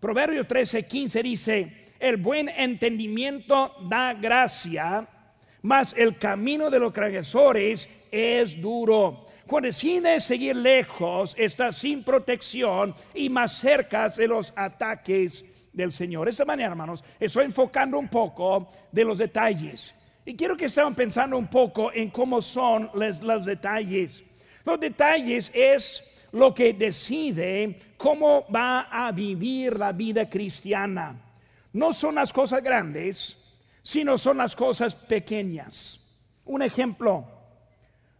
Proverbios 0.00 0.48
13, 0.48 0.86
15 0.86 1.22
dice, 1.22 1.79
el 2.00 2.16
buen 2.16 2.48
entendimiento 2.48 3.76
da 3.88 4.14
gracia, 4.14 5.06
mas 5.62 5.94
el 5.96 6.16
camino 6.16 6.70
de 6.70 6.78
los 6.78 6.92
transgresores 6.92 7.88
es 8.10 8.60
duro. 8.60 9.26
Cuando 9.46 9.66
decide 9.66 10.18
seguir 10.20 10.56
lejos, 10.56 11.34
está 11.36 11.70
sin 11.70 12.02
protección 12.02 12.94
y 13.14 13.28
más 13.28 13.52
cerca 13.58 14.08
de 14.08 14.26
los 14.26 14.52
ataques 14.56 15.44
del 15.72 15.92
Señor. 15.92 16.28
Esta 16.28 16.44
mañana, 16.46 16.70
hermanos, 16.70 17.04
estoy 17.18 17.44
enfocando 17.44 17.98
un 17.98 18.08
poco 18.08 18.68
de 18.90 19.04
los 19.04 19.18
detalles. 19.18 19.94
Y 20.24 20.34
quiero 20.36 20.56
que 20.56 20.66
estén 20.66 20.94
pensando 20.94 21.36
un 21.36 21.48
poco 21.48 21.92
en 21.92 22.10
cómo 22.10 22.40
son 22.40 22.90
los 22.94 23.44
detalles. 23.44 24.24
Los 24.64 24.80
detalles 24.80 25.50
es 25.52 26.02
lo 26.32 26.54
que 26.54 26.72
decide 26.72 27.78
cómo 27.96 28.46
va 28.54 28.82
a 28.90 29.10
vivir 29.12 29.78
la 29.78 29.92
vida 29.92 30.28
cristiana 30.30 31.29
no 31.72 31.92
son 31.92 32.16
las 32.16 32.32
cosas 32.32 32.62
grandes, 32.62 33.36
sino 33.82 34.18
son 34.18 34.38
las 34.38 34.54
cosas 34.56 34.94
pequeñas. 34.94 35.96
Un 36.44 36.62
ejemplo, 36.62 37.26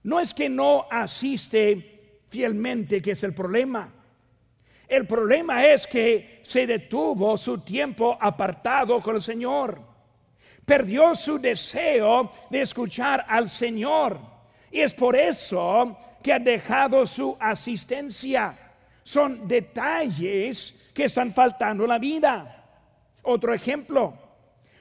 no 0.02 0.21
es 0.21 0.33
que 0.33 0.49
no 0.49 0.87
asiste 0.90 2.21
fielmente, 2.28 3.02
que 3.02 3.12
es 3.12 3.25
el 3.25 3.35
problema. 3.35 3.92
El 4.88 5.07
problema 5.07 5.66
es 5.66 5.87
que 5.87 6.40
se 6.42 6.66
detuvo 6.66 7.37
su 7.37 7.59
tiempo 7.59 8.16
apartado 8.21 9.00
con 9.00 9.16
el 9.16 9.23
Señor. 9.23 9.80
Perdió 10.64 11.14
su 11.14 11.38
deseo 11.38 12.30
de 12.50 12.62
escuchar 12.62 13.25
al 13.28 13.49
Señor. 13.49 14.19
Y 14.71 14.80
es 14.80 14.95
por 14.95 15.16
eso 15.16 15.97
que 16.23 16.33
ha 16.33 16.38
dejado 16.38 17.07
su 17.07 17.37
asistencia. 17.38 18.57
Son 19.02 19.47
detalles 19.47 20.75
que 20.95 21.04
están 21.04 21.33
faltando 21.33 21.85
en 21.85 21.90
la 21.90 21.99
vida. 21.99 22.60
Otro 23.23 23.53
ejemplo, 23.53 24.15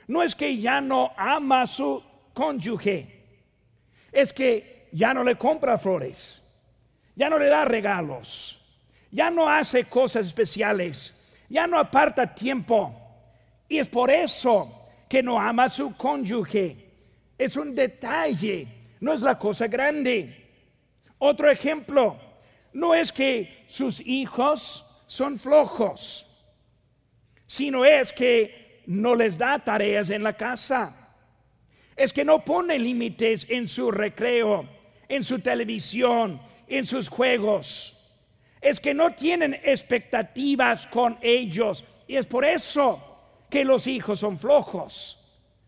no 0.07 0.23
es 0.23 0.33
que 0.33 0.57
ya 0.57 0.81
no 0.81 1.11
ama 1.17 1.61
a 1.61 1.67
su 1.67 2.03
cónyuge, 2.33 3.07
es 4.11 4.33
que 4.33 4.87
ya 4.91 5.13
no 5.13 5.23
le 5.23 5.35
compra 5.35 5.77
flores, 5.77 6.41
ya 7.15 7.29
no 7.29 7.37
le 7.37 7.47
da 7.47 7.65
regalos, 7.65 8.59
ya 9.11 9.29
no 9.29 9.47
hace 9.47 9.85
cosas 9.85 10.27
especiales, 10.27 11.13
ya 11.49 11.67
no 11.67 11.77
aparta 11.77 12.33
tiempo. 12.33 12.95
Y 13.67 13.77
es 13.77 13.87
por 13.87 14.09
eso 14.09 14.87
que 15.07 15.21
no 15.21 15.39
ama 15.39 15.65
a 15.65 15.69
su 15.69 15.95
cónyuge. 15.95 16.87
Es 17.37 17.55
un 17.55 17.75
detalle, 17.75 18.67
no 18.99 19.13
es 19.13 19.21
la 19.21 19.37
cosa 19.37 19.67
grande. 19.67 20.47
Otro 21.19 21.51
ejemplo, 21.51 22.17
no 22.73 22.95
es 22.95 23.11
que 23.11 23.65
sus 23.67 23.99
hijos 24.01 24.85
son 25.05 25.37
flojos 25.37 26.28
sino 27.49 27.83
es 27.83 28.13
que 28.13 28.83
no 28.85 29.15
les 29.15 29.35
da 29.35 29.57
tareas 29.57 30.11
en 30.11 30.21
la 30.21 30.33
casa. 30.33 30.95
Es 31.95 32.13
que 32.13 32.23
no 32.23 32.45
pone 32.45 32.77
límites 32.77 33.47
en 33.49 33.67
su 33.67 33.89
recreo, 33.89 34.69
en 35.07 35.23
su 35.23 35.39
televisión, 35.39 36.39
en 36.67 36.85
sus 36.85 37.09
juegos. 37.09 37.97
Es 38.61 38.79
que 38.79 38.93
no 38.93 39.15
tienen 39.15 39.55
expectativas 39.63 40.85
con 40.85 41.17
ellos. 41.23 41.83
Y 42.07 42.17
es 42.17 42.27
por 42.27 42.45
eso 42.45 43.01
que 43.49 43.65
los 43.65 43.87
hijos 43.87 44.19
son 44.19 44.37
flojos. 44.37 45.19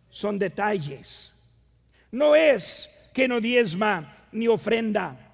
Son 0.07 0.37
detalles. 0.37 1.35
No 2.11 2.35
es 2.35 3.09
que 3.11 3.27
no 3.27 3.41
diezma 3.41 4.27
ni 4.31 4.47
ofrenda, 4.47 5.33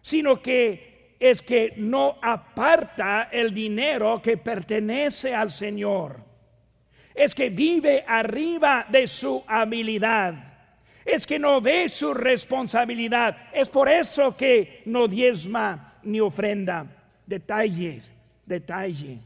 sino 0.00 0.40
que 0.40 0.91
es 1.22 1.40
que 1.40 1.74
no 1.76 2.18
aparta 2.20 3.28
el 3.30 3.54
dinero 3.54 4.20
que 4.20 4.38
pertenece 4.38 5.32
al 5.32 5.52
Señor. 5.52 6.16
Es 7.14 7.32
que 7.32 7.48
vive 7.48 8.04
arriba 8.04 8.86
de 8.88 9.06
su 9.06 9.40
habilidad. 9.46 10.34
Es 11.04 11.24
que 11.24 11.38
no 11.38 11.60
ve 11.60 11.88
su 11.88 12.12
responsabilidad. 12.12 13.36
Es 13.52 13.68
por 13.68 13.88
eso 13.88 14.36
que 14.36 14.82
no 14.86 15.06
diezma 15.06 16.00
ni 16.02 16.18
ofrenda. 16.18 16.86
Detalles. 17.24 18.10
detalle. 18.44 19.20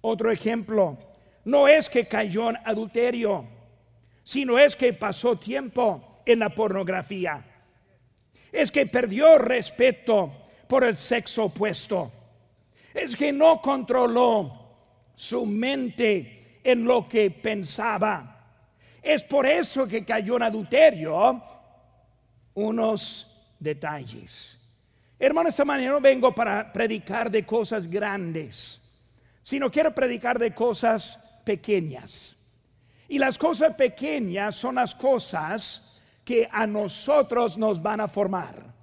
Otro 0.00 0.30
ejemplo, 0.30 0.96
no 1.44 1.68
es 1.68 1.90
que 1.90 2.08
cayó 2.08 2.48
en 2.48 2.56
adulterio, 2.64 3.44
sino 4.22 4.58
es 4.58 4.74
que 4.74 4.94
pasó 4.94 5.38
tiempo 5.38 6.22
en 6.24 6.38
la 6.38 6.48
pornografía. 6.48 7.44
Es 8.50 8.72
que 8.72 8.86
perdió 8.86 9.36
respeto 9.36 10.47
por 10.68 10.84
el 10.84 10.96
sexo 10.96 11.44
opuesto. 11.44 12.12
Es 12.94 13.16
que 13.16 13.32
no 13.32 13.60
controló 13.60 14.68
su 15.14 15.44
mente 15.46 16.60
en 16.62 16.84
lo 16.84 17.08
que 17.08 17.30
pensaba. 17.30 18.36
Es 19.02 19.24
por 19.24 19.46
eso 19.46 19.86
que 19.86 20.04
cayó 20.04 20.36
en 20.36 20.42
adulterio 20.42 21.42
unos 22.54 23.26
detalles. 23.58 24.58
Hermano, 25.18 25.48
esta 25.48 25.64
mañana 25.64 25.92
no 25.92 26.00
vengo 26.00 26.34
para 26.34 26.72
predicar 26.72 27.30
de 27.30 27.44
cosas 27.44 27.88
grandes, 27.88 28.80
sino 29.42 29.70
quiero 29.70 29.94
predicar 29.94 30.38
de 30.38 30.54
cosas 30.54 31.18
pequeñas. 31.44 32.36
Y 33.08 33.18
las 33.18 33.38
cosas 33.38 33.74
pequeñas 33.74 34.54
son 34.54 34.76
las 34.76 34.94
cosas 34.94 35.82
que 36.24 36.48
a 36.50 36.66
nosotros 36.66 37.56
nos 37.56 37.82
van 37.82 38.00
a 38.00 38.08
formar. 38.08 38.77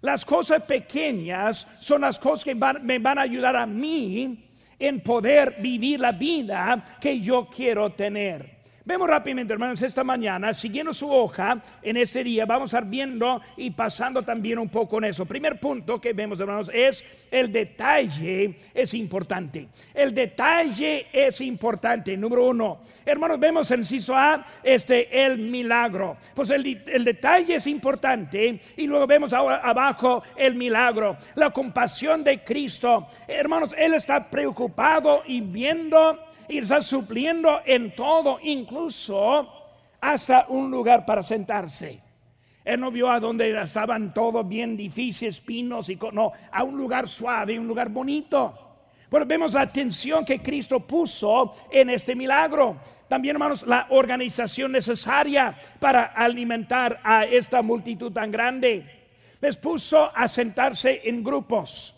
Las 0.00 0.24
cosas 0.24 0.62
pequeñas 0.62 1.66
son 1.80 2.02
las 2.02 2.18
cosas 2.18 2.44
que 2.44 2.54
me 2.54 2.98
van 2.98 3.18
a 3.18 3.22
ayudar 3.22 3.56
a 3.56 3.66
mí 3.66 4.48
en 4.78 5.00
poder 5.00 5.56
vivir 5.60 6.00
la 6.00 6.12
vida 6.12 6.98
que 7.00 7.18
yo 7.20 7.48
quiero 7.48 7.90
tener. 7.92 8.57
Vemos 8.88 9.06
rápidamente, 9.06 9.52
hermanos, 9.52 9.82
esta 9.82 10.02
mañana, 10.02 10.54
siguiendo 10.54 10.94
su 10.94 11.12
hoja 11.12 11.60
en 11.82 11.98
este 11.98 12.24
día, 12.24 12.46
vamos 12.46 12.72
a 12.72 12.78
estar 12.78 12.88
viendo 12.88 13.38
y 13.58 13.70
pasando 13.70 14.22
también 14.22 14.58
un 14.58 14.70
poco 14.70 14.96
en 14.96 15.04
eso. 15.04 15.26
Primer 15.26 15.60
punto 15.60 16.00
que 16.00 16.14
vemos, 16.14 16.40
hermanos, 16.40 16.70
es 16.72 17.04
el 17.30 17.52
detalle 17.52 18.56
es 18.72 18.94
importante. 18.94 19.68
El 19.92 20.14
detalle 20.14 21.08
es 21.12 21.38
importante. 21.42 22.16
Número 22.16 22.46
uno, 22.46 22.78
hermanos, 23.04 23.38
vemos 23.38 23.70
en 23.70 23.80
inciso 23.80 24.16
A, 24.16 24.46
este, 24.62 25.22
el 25.22 25.36
milagro. 25.36 26.16
Pues 26.34 26.48
el, 26.48 26.82
el 26.86 27.04
detalle 27.04 27.56
es 27.56 27.66
importante 27.66 28.58
y 28.74 28.86
luego 28.86 29.06
vemos 29.06 29.34
abajo 29.34 30.22
el 30.34 30.54
milagro, 30.54 31.18
la 31.34 31.50
compasión 31.50 32.24
de 32.24 32.42
Cristo. 32.42 33.06
Hermanos, 33.26 33.74
Él 33.76 33.92
está 33.92 34.30
preocupado 34.30 35.24
y 35.26 35.42
viendo 35.42 36.27
y 36.48 36.58
está 36.58 36.80
supliendo 36.80 37.60
en 37.64 37.94
todo, 37.94 38.38
incluso 38.42 39.52
hasta 40.00 40.46
un 40.48 40.70
lugar 40.70 41.04
para 41.04 41.22
sentarse. 41.22 42.00
Él 42.64 42.80
no 42.80 42.90
vio 42.90 43.10
a 43.10 43.18
donde 43.18 43.50
estaban 43.62 44.12
todos 44.12 44.46
bien 44.46 44.76
difíciles, 44.76 45.40
pinos 45.40 45.88
y 45.88 45.98
no, 46.12 46.32
a 46.52 46.62
un 46.64 46.76
lugar 46.76 47.08
suave, 47.08 47.58
un 47.58 47.66
lugar 47.66 47.88
bonito. 47.88 48.68
Pero 49.10 49.24
vemos 49.24 49.54
la 49.54 49.62
atención 49.62 50.24
que 50.24 50.40
Cristo 50.40 50.80
puso 50.80 51.54
en 51.70 51.88
este 51.88 52.14
milagro. 52.14 52.76
También, 53.08 53.36
hermanos, 53.36 53.66
la 53.66 53.86
organización 53.88 54.72
necesaria 54.72 55.56
para 55.80 56.04
alimentar 56.04 57.00
a 57.02 57.24
esta 57.24 57.62
multitud 57.62 58.12
tan 58.12 58.30
grande. 58.30 58.84
Les 59.40 59.56
puso 59.56 60.10
a 60.14 60.28
sentarse 60.28 61.00
en 61.04 61.24
grupos. 61.24 61.94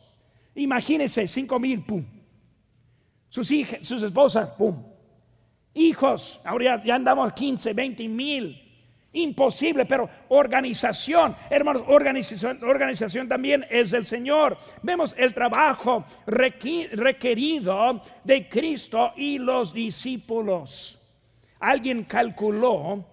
Imagínense, 0.54 1.26
cinco 1.26 1.59
mil, 1.59 1.83
sus 3.30 3.50
hijas, 3.50 3.87
sus 3.87 4.02
esposas, 4.02 4.50
¡pum! 4.50 4.84
Hijos, 5.72 6.40
ahora 6.44 6.82
ya, 6.84 6.96
andamos 6.96 7.32
15, 7.32 7.72
20 7.72 8.08
mil. 8.08 8.66
Imposible, 9.12 9.87
pero 9.87 10.08
organización, 10.28 11.34
hermanos, 11.49 11.82
organización, 11.88 12.62
organización 12.62 13.26
también 13.26 13.66
es 13.68 13.90
del 13.90 14.06
Señor. 14.06 14.56
Vemos 14.82 15.16
el 15.18 15.34
trabajo 15.34 16.04
requerido 16.26 18.02
de 18.23 18.49
Cristo 18.49 19.12
y 19.16 19.38
los 19.38 19.73
discípulos. 19.73 20.97
Alguien 21.58 22.04
calculó 22.04 23.04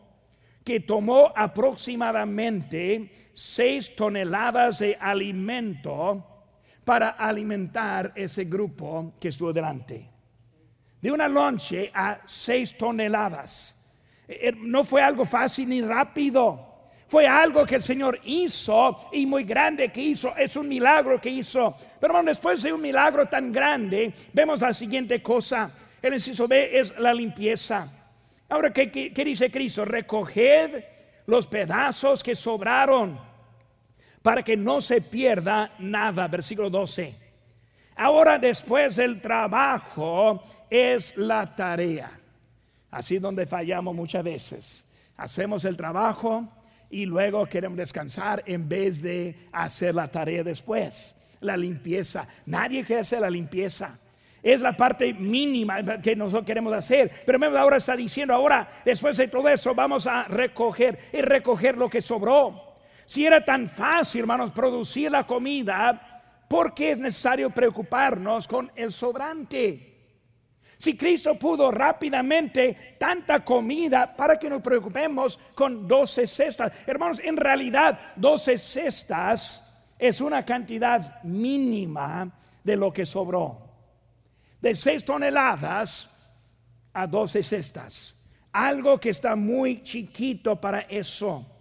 que 0.64 0.82
tomó 0.82 1.34
aproximadamente 1.36 3.32
6 3.34 3.96
toneladas 3.96 4.80
de 4.80 4.96
alimento 5.00 6.37
para 6.88 7.10
alimentar 7.10 8.14
ese 8.16 8.46
grupo 8.46 9.12
que 9.20 9.28
estuvo 9.28 9.52
delante. 9.52 10.10
De 11.02 11.12
una 11.12 11.28
lonche 11.28 11.92
a 11.94 12.22
seis 12.26 12.78
toneladas. 12.78 13.76
Eh, 14.26 14.54
no 14.56 14.86
fue 14.86 15.02
algo 15.02 15.26
fácil 15.26 15.68
ni 15.68 15.82
rápido. 15.82 16.66
Fue 17.10 17.28
algo 17.28 17.66
que 17.66 17.76
el 17.76 17.82
Señor 17.82 18.22
hizo 18.24 19.10
y 19.12 19.26
muy 19.26 19.44
grande 19.44 19.92
que 19.92 20.02
hizo. 20.02 20.34
Es 20.38 20.56
un 20.56 20.70
milagro 20.70 21.20
que 21.20 21.30
hizo. 21.30 21.76
Pero 22.00 22.14
bueno, 22.14 22.30
después 22.30 22.64
de 22.64 22.72
un 22.72 22.82
milagro 22.82 23.26
tan 23.26 23.52
grande, 23.52 24.14
vemos 24.32 24.62
la 24.62 24.72
siguiente 24.72 25.22
cosa. 25.22 25.70
El 26.02 26.14
inciso 26.14 26.48
B 26.48 26.80
es 26.80 26.98
la 26.98 27.14
limpieza. 27.14 27.86
Ahora, 28.48 28.72
¿qué, 28.72 28.90
qué 28.90 29.26
dice 29.26 29.52
Cristo? 29.52 29.84
Recoged 29.84 30.86
los 31.26 31.48
pedazos 31.48 32.24
que 32.24 32.34
sobraron 32.34 33.27
para 34.28 34.44
que 34.44 34.58
no 34.58 34.82
se 34.82 35.00
pierda 35.00 35.72
nada. 35.80 36.28
Versículo 36.28 36.70
12. 36.70 37.16
Ahora 37.96 38.38
después 38.38 38.98
del 38.98 39.22
trabajo 39.22 40.44
es 40.70 41.16
la 41.16 41.46
tarea. 41.56 42.12
Así 42.92 43.20
donde 43.20 43.46
fallamos 43.46 43.96
muchas 43.96 44.26
veces. 44.26 44.86
Hacemos 45.16 45.64
el 45.64 45.78
trabajo 45.78 46.46
y 46.90 47.06
luego 47.06 47.46
queremos 47.46 47.78
descansar 47.78 48.44
en 48.46 48.68
vez 48.68 49.02
de 49.02 49.34
hacer 49.54 49.96
la 49.96 50.10
tarea 50.10 50.44
después. 50.44 51.16
La 51.40 51.56
limpieza. 51.56 52.28
Nadie 52.48 52.84
quiere 52.84 53.00
hacer 53.00 53.22
la 53.22 53.30
limpieza. 53.30 53.98
Es 54.44 54.60
la 54.60 54.76
parte 54.76 55.14
mínima 55.14 56.02
que 56.02 56.18
nosotros 56.18 56.46
queremos 56.46 56.74
hacer. 56.74 57.10
Pero 57.26 57.58
ahora 57.58 57.78
está 57.78 57.96
diciendo, 57.96 58.34
ahora 58.34 58.82
después 58.84 59.16
de 59.16 59.30
todo 59.30 59.48
eso 59.48 59.74
vamos 59.74 60.06
a 60.06 60.24
recoger 60.24 61.00
y 61.14 61.22
recoger 61.22 61.78
lo 61.78 61.90
que 61.90 62.02
sobró. 62.02 62.67
Si 63.08 63.26
era 63.26 63.40
tan 63.44 63.70
fácil, 63.70 64.20
hermanos, 64.20 64.52
producir 64.52 65.10
la 65.10 65.26
comida, 65.26 66.44
¿por 66.50 66.74
qué 66.74 66.92
es 66.92 67.00
necesario 67.00 67.50
preocuparnos 67.50 68.46
con 68.50 68.70
el 68.76 68.92
sobrante? 68.92 69.96
Si 70.78 70.98
Cristo 70.98 71.40
pudo 71.40 71.72
rápidamente 71.72 72.96
tanta 73.00 73.46
comida, 73.46 74.14
para 74.14 74.38
que 74.38 74.50
nos 74.50 74.62
preocupemos 74.62 75.40
con 75.56 75.88
12 75.88 76.28
cestas. 76.28 76.74
Hermanos, 76.86 77.22
en 77.24 77.38
realidad 77.38 77.98
12 78.18 78.58
cestas 78.58 79.64
es 79.98 80.20
una 80.20 80.44
cantidad 80.44 81.24
mínima 81.24 82.30
de 82.62 82.76
lo 82.76 82.92
que 82.92 83.06
sobró. 83.06 83.70
De 84.60 84.76
6 84.76 85.06
toneladas 85.06 86.10
a 86.92 87.08
12 87.08 87.42
cestas. 87.42 88.14
Algo 88.52 89.00
que 89.00 89.12
está 89.12 89.34
muy 89.38 89.82
chiquito 89.82 90.60
para 90.60 90.82
eso 90.82 91.54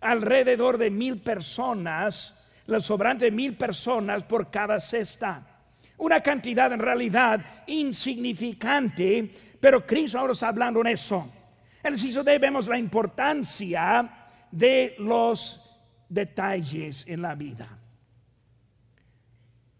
alrededor 0.00 0.78
de 0.78 0.90
mil 0.90 1.20
personas, 1.20 2.34
la 2.66 2.80
sobrante 2.80 3.30
mil 3.30 3.56
personas 3.56 4.24
por 4.24 4.50
cada 4.50 4.80
cesta. 4.80 5.46
Una 5.98 6.20
cantidad 6.20 6.72
en 6.72 6.80
realidad 6.80 7.44
insignificante, 7.66 9.30
pero 9.60 9.86
Cristo 9.86 10.18
ahora 10.18 10.32
está 10.32 10.48
hablando 10.48 10.80
en 10.80 10.88
eso. 10.88 11.30
En 11.82 11.94
el 11.94 12.24
de 12.24 12.38
vemos 12.38 12.66
la 12.66 12.78
importancia 12.78 14.10
de 14.50 14.94
los 14.98 15.60
detalles 16.08 17.04
en 17.06 17.22
la 17.22 17.34
vida. 17.34 17.68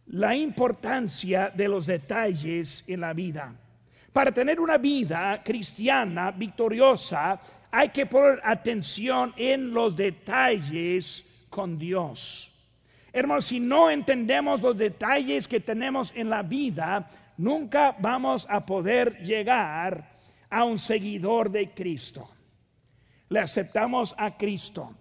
La 0.07 0.35
importancia 0.35 1.51
de 1.55 1.69
los 1.69 1.87
detalles 1.87 2.85
en 2.87 3.01
la 3.01 3.13
vida. 3.13 3.55
Para 4.13 4.33
tener 4.33 4.59
una 4.59 4.77
vida 4.77 5.41
cristiana 5.45 6.33
victoriosa, 6.33 7.39
hay 7.71 7.91
que 7.91 8.07
poner 8.07 8.41
atención 8.45 9.33
en 9.37 9.73
los 9.73 9.97
detalles 9.97 11.25
con 11.49 11.79
Dios. 11.79 12.51
Hermanos, 13.13 13.47
si 13.47 13.61
no 13.61 13.91
entendemos 13.91 14.61
los 14.61 14.77
detalles 14.77 15.49
que 15.49 15.61
tenemos 15.61 16.13
en 16.15 16.31
la 16.31 16.43
vida, 16.43 17.09
nunca 17.37 17.97
vamos 17.99 18.47
a 18.49 18.65
poder 18.65 19.19
llegar 19.23 20.17
a 20.49 20.65
un 20.65 20.79
seguidor 20.79 21.51
de 21.51 21.71
Cristo. 21.71 22.29
Le 23.29 23.41
aceptamos 23.41 24.15
a 24.17 24.37
Cristo. 24.37 24.95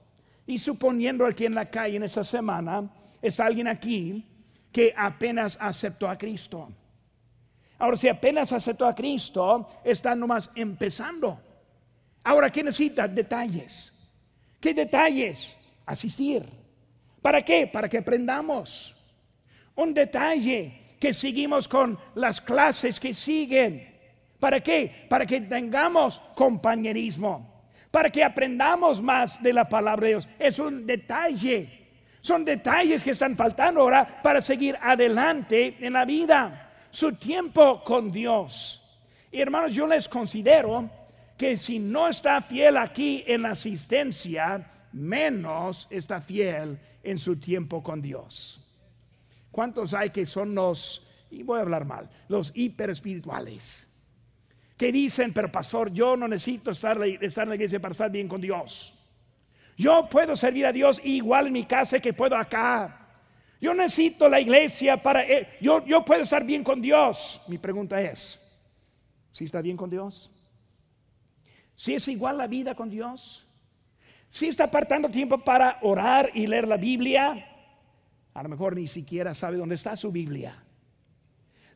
Y 0.46 0.58
suponiendo 0.58 1.26
aquí 1.26 1.46
en 1.46 1.56
la 1.56 1.70
calle 1.70 1.98
en 1.98 2.04
esta 2.04 2.24
semana, 2.24 2.90
es 3.22 3.40
alguien 3.40 3.68
aquí 3.68 4.26
que 4.72 4.94
apenas 4.96 5.58
aceptó 5.62 6.08
a 6.08 6.18
Cristo. 6.18 6.70
Ahora, 7.78 7.96
si 7.96 8.10
apenas 8.10 8.52
aceptó 8.52 8.86
a 8.86 8.96
Cristo, 8.96 9.68
está 9.84 10.16
nomás 10.16 10.52
empezando. 10.56 11.40
Ahora, 12.24 12.50
¿qué 12.50 12.64
necesita? 12.64 13.08
Detalles. 13.08 13.94
¿Qué 14.60 14.74
detalles? 14.74 15.56
Asistir. 15.86 16.44
¿Para 17.22 17.42
qué? 17.42 17.68
Para 17.68 17.88
que 17.88 17.98
aprendamos. 17.98 18.96
Un 19.76 19.94
detalle 19.94 20.96
que 21.00 21.14
seguimos 21.14 21.68
con 21.68 21.98
las 22.16 22.42
clases 22.42 23.00
que 23.00 23.14
siguen. 23.14 23.88
¿Para 24.40 24.60
qué? 24.60 25.06
Para 25.10 25.26
que 25.26 25.42
tengamos 25.42 26.22
compañerismo. 26.36 27.64
Para 27.92 28.10
que 28.10 28.24
aprendamos 28.24 29.02
más 29.02 29.42
de 29.42 29.54
la 29.54 29.68
palabra 29.68 30.06
de 30.06 30.14
Dios. 30.14 30.30
Es 30.38 30.60
un 30.60 30.86
detalle. 30.86 31.88
Son 32.22 32.44
detalles 32.44 33.04
que 33.04 33.12
están 33.12 33.36
faltando 33.36 33.82
ahora 33.82 34.22
para 34.22 34.42
seguir 34.42 34.78
adelante 34.82 35.78
en 35.80 35.94
la 35.94 36.06
vida. 36.06 36.72
Su 36.92 37.14
tiempo 37.14 37.84
con 37.84 38.12
Dios. 38.12 38.84
Y 39.32 39.40
hermanos, 39.42 39.74
yo 39.74 39.88
les 39.88 40.10
considero 40.10 40.90
que 41.40 41.56
si 41.56 41.80
no 41.80 42.10
está 42.10 42.42
fiel 42.42 42.76
aquí 42.76 43.24
en 43.26 43.44
la 43.44 43.52
asistencia, 43.52 44.70
menos 44.92 45.88
está 45.90 46.20
fiel 46.20 46.78
en 47.02 47.18
su 47.18 47.40
tiempo 47.40 47.82
con 47.82 48.02
Dios. 48.02 48.62
¿Cuántos 49.50 49.94
hay 49.94 50.10
que 50.10 50.26
son 50.26 50.54
los, 50.54 51.08
y 51.32 51.44
voy 51.44 51.60
a 51.60 51.62
hablar 51.62 51.86
mal, 51.86 52.10
los 52.28 52.52
hiperespirituales? 52.54 53.88
Que 54.76 54.92
dicen, 54.92 55.32
pero 55.32 55.50
pastor, 55.50 55.94
yo 55.94 56.18
no 56.18 56.28
necesito 56.28 56.72
estar, 56.72 57.02
estar 57.22 57.44
en 57.44 57.50
la 57.50 57.56
iglesia 57.56 57.80
para 57.80 57.94
estar 57.94 58.12
bien 58.12 58.28
con 58.28 58.42
Dios. 58.42 58.94
Yo 59.78 60.10
puedo 60.10 60.36
servir 60.36 60.66
a 60.66 60.74
Dios 60.74 61.00
igual 61.06 61.48
en 61.48 61.54
mi 61.54 61.64
casa 61.64 62.02
que 62.02 62.12
puedo 62.12 62.36
acá. 62.36 63.08
Yo 63.62 63.74
necesito 63.74 64.28
la 64.28 64.42
iglesia 64.42 64.98
para... 64.98 65.24
Eh, 65.24 65.58
yo, 65.62 65.86
yo 65.86 66.04
puedo 66.04 66.24
estar 66.24 66.44
bien 66.44 66.66
con 66.66 66.82
Dios. 66.82 67.42
Mi 67.48 67.58
pregunta 67.58 68.02
es, 68.02 68.42
¿si 69.32 69.46
está 69.46 69.62
bien 69.62 69.78
con 69.78 69.90
Dios? 69.90 70.30
¿Si 71.80 71.96
es 71.96 72.10
igual 72.10 72.38
la 72.38 72.48
vida 72.48 72.76
con 72.76 72.90
Dios? 72.90 73.48
Si 74.28 74.50
está 74.50 74.66
apartando 74.66 75.08
tiempo 75.10 75.38
para 75.38 75.78
orar 75.82 76.30
y 76.34 76.46
leer 76.46 76.68
la 76.68 76.76
Biblia, 76.76 77.48
a 78.34 78.44
lo 78.44 78.50
mejor 78.50 78.76
ni 78.76 78.86
siquiera 78.86 79.34
sabe 79.34 79.56
dónde 79.56 79.76
está 79.76 79.96
su 79.96 80.12
Biblia. 80.12 80.62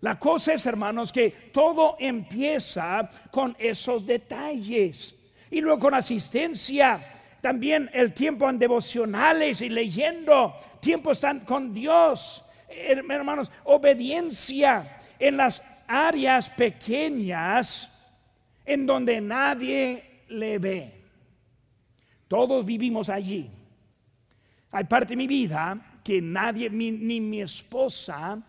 La 0.01 0.19
cosa 0.19 0.55
es, 0.55 0.65
hermanos, 0.65 1.13
que 1.13 1.29
todo 1.53 1.95
empieza 1.99 3.09
con 3.31 3.55
esos 3.57 4.05
detalles 4.05 5.15
y 5.49 5.61
luego 5.61 5.79
con 5.79 5.93
asistencia. 5.93 7.01
También 7.39 7.89
el 7.93 8.13
tiempo 8.13 8.49
en 8.49 8.59
devocionales 8.59 9.61
y 9.61 9.69
leyendo, 9.69 10.53
tiempo 10.81 11.13
están 11.13 11.45
con 11.45 11.73
Dios, 11.73 12.43
hermanos, 12.67 13.49
obediencia 13.63 14.97
en 15.17 15.37
las 15.37 15.63
áreas 15.87 16.49
pequeñas 16.49 17.92
en 18.65 18.85
donde 18.85 19.19
nadie 19.21 20.23
le 20.29 20.59
ve. 20.59 21.01
Todos 22.27 22.65
vivimos 22.65 23.09
allí. 23.09 23.49
Hay 24.71 24.85
parte 24.85 25.09
de 25.09 25.17
mi 25.17 25.27
vida 25.27 25.99
que 26.03 26.21
nadie, 26.21 26.69
ni 26.69 27.21
mi 27.21 27.41
esposa, 27.41 28.41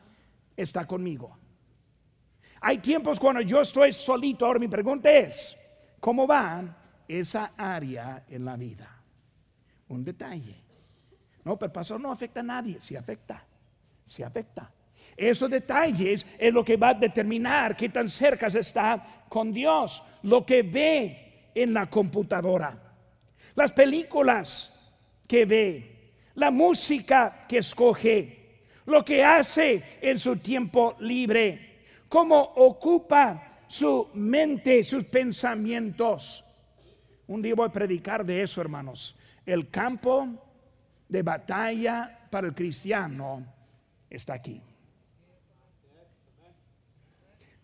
está 0.56 0.86
conmigo. 0.86 1.36
Hay 2.60 2.78
tiempos 2.78 3.20
cuando 3.20 3.42
yo 3.42 3.60
estoy 3.60 3.92
solito. 3.92 4.46
Ahora 4.46 4.58
mi 4.58 4.68
pregunta 4.68 5.10
es, 5.10 5.56
¿cómo 6.00 6.26
va 6.26 6.64
esa 7.06 7.52
área 7.56 8.24
en 8.28 8.44
la 8.44 8.56
vida? 8.56 8.88
Un 9.88 10.02
detalle. 10.02 10.56
No, 11.44 11.58
pero 11.58 11.72
pastor 11.72 12.00
no 12.00 12.10
afecta 12.10 12.40
a 12.40 12.42
nadie. 12.42 12.80
Si 12.80 12.96
afecta, 12.96 13.44
si 14.06 14.22
afecta. 14.22 14.72
Esos 15.16 15.50
detalles 15.50 16.26
es 16.38 16.52
lo 16.52 16.64
que 16.64 16.76
va 16.76 16.90
a 16.90 16.94
determinar 16.94 17.76
qué 17.76 17.88
tan 17.88 18.08
cerca 18.08 18.50
se 18.50 18.60
está 18.60 19.24
con 19.28 19.52
Dios. 19.52 20.02
Lo 20.22 20.44
que 20.44 20.62
ve 20.62 21.50
en 21.54 21.72
la 21.72 21.86
computadora 21.86 22.84
las 23.54 23.72
películas 23.72 24.72
que 25.26 25.44
ve, 25.44 26.12
la 26.34 26.50
música 26.50 27.46
que 27.48 27.58
escoge, 27.58 28.40
lo 28.86 29.04
que 29.04 29.24
hace 29.24 29.98
en 30.00 30.18
su 30.18 30.36
tiempo 30.36 30.96
libre, 31.00 31.78
cómo 32.08 32.40
ocupa 32.40 33.60
su 33.66 34.08
mente, 34.14 34.82
sus 34.82 35.04
pensamientos. 35.04 36.44
Un 37.26 37.40
día 37.40 37.54
voy 37.54 37.68
a 37.68 37.72
predicar 37.72 38.24
de 38.24 38.42
eso, 38.42 38.60
hermanos. 38.60 39.16
El 39.46 39.70
campo 39.70 40.28
de 41.08 41.22
batalla 41.22 42.26
para 42.30 42.48
el 42.48 42.54
cristiano 42.54 43.44
está 44.10 44.34
aquí. 44.34 44.60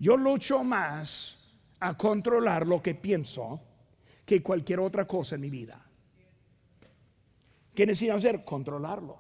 Yo 0.01 0.17
lucho 0.17 0.65
más 0.65 1.39
a 1.79 1.97
controlar 1.97 2.67
lo 2.67 2.83
que 2.83 2.95
pienso 2.95 3.61
que 4.25 4.43
cualquier 4.43 4.81
otra 4.81 5.07
cosa 5.07 5.35
en 5.35 5.43
mi 5.43 5.51
vida. 5.51 5.79
¿Qué 7.75 7.85
necesitamos 7.85 8.25
hacer? 8.25 8.43
Controlarlo. 8.43 9.19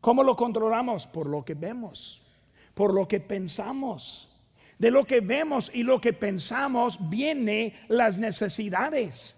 ¿Cómo 0.00 0.22
lo 0.22 0.36
controlamos? 0.36 1.08
Por 1.08 1.26
lo 1.26 1.44
que 1.44 1.54
vemos, 1.54 2.22
por 2.72 2.94
lo 2.94 3.06
que 3.08 3.18
pensamos. 3.18 4.28
De 4.78 4.92
lo 4.92 5.04
que 5.04 5.20
vemos 5.20 5.70
y 5.74 5.82
lo 5.82 6.00
que 6.00 6.12
pensamos 6.12 6.98
viene 7.08 7.74
las 7.88 8.16
necesidades. 8.16 9.36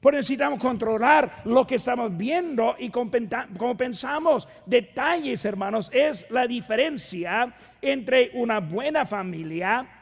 Por 0.00 0.14
necesitamos 0.14 0.60
controlar 0.60 1.42
lo 1.44 1.64
que 1.66 1.76
estamos 1.76 2.16
viendo 2.16 2.74
y 2.78 2.90
como 2.90 3.76
pensamos. 3.76 4.48
Detalles, 4.66 5.44
hermanos, 5.44 5.90
es 5.92 6.28
la 6.30 6.46
diferencia 6.46 7.54
entre 7.80 8.30
una 8.34 8.60
buena 8.60 9.04
familia 9.04 9.97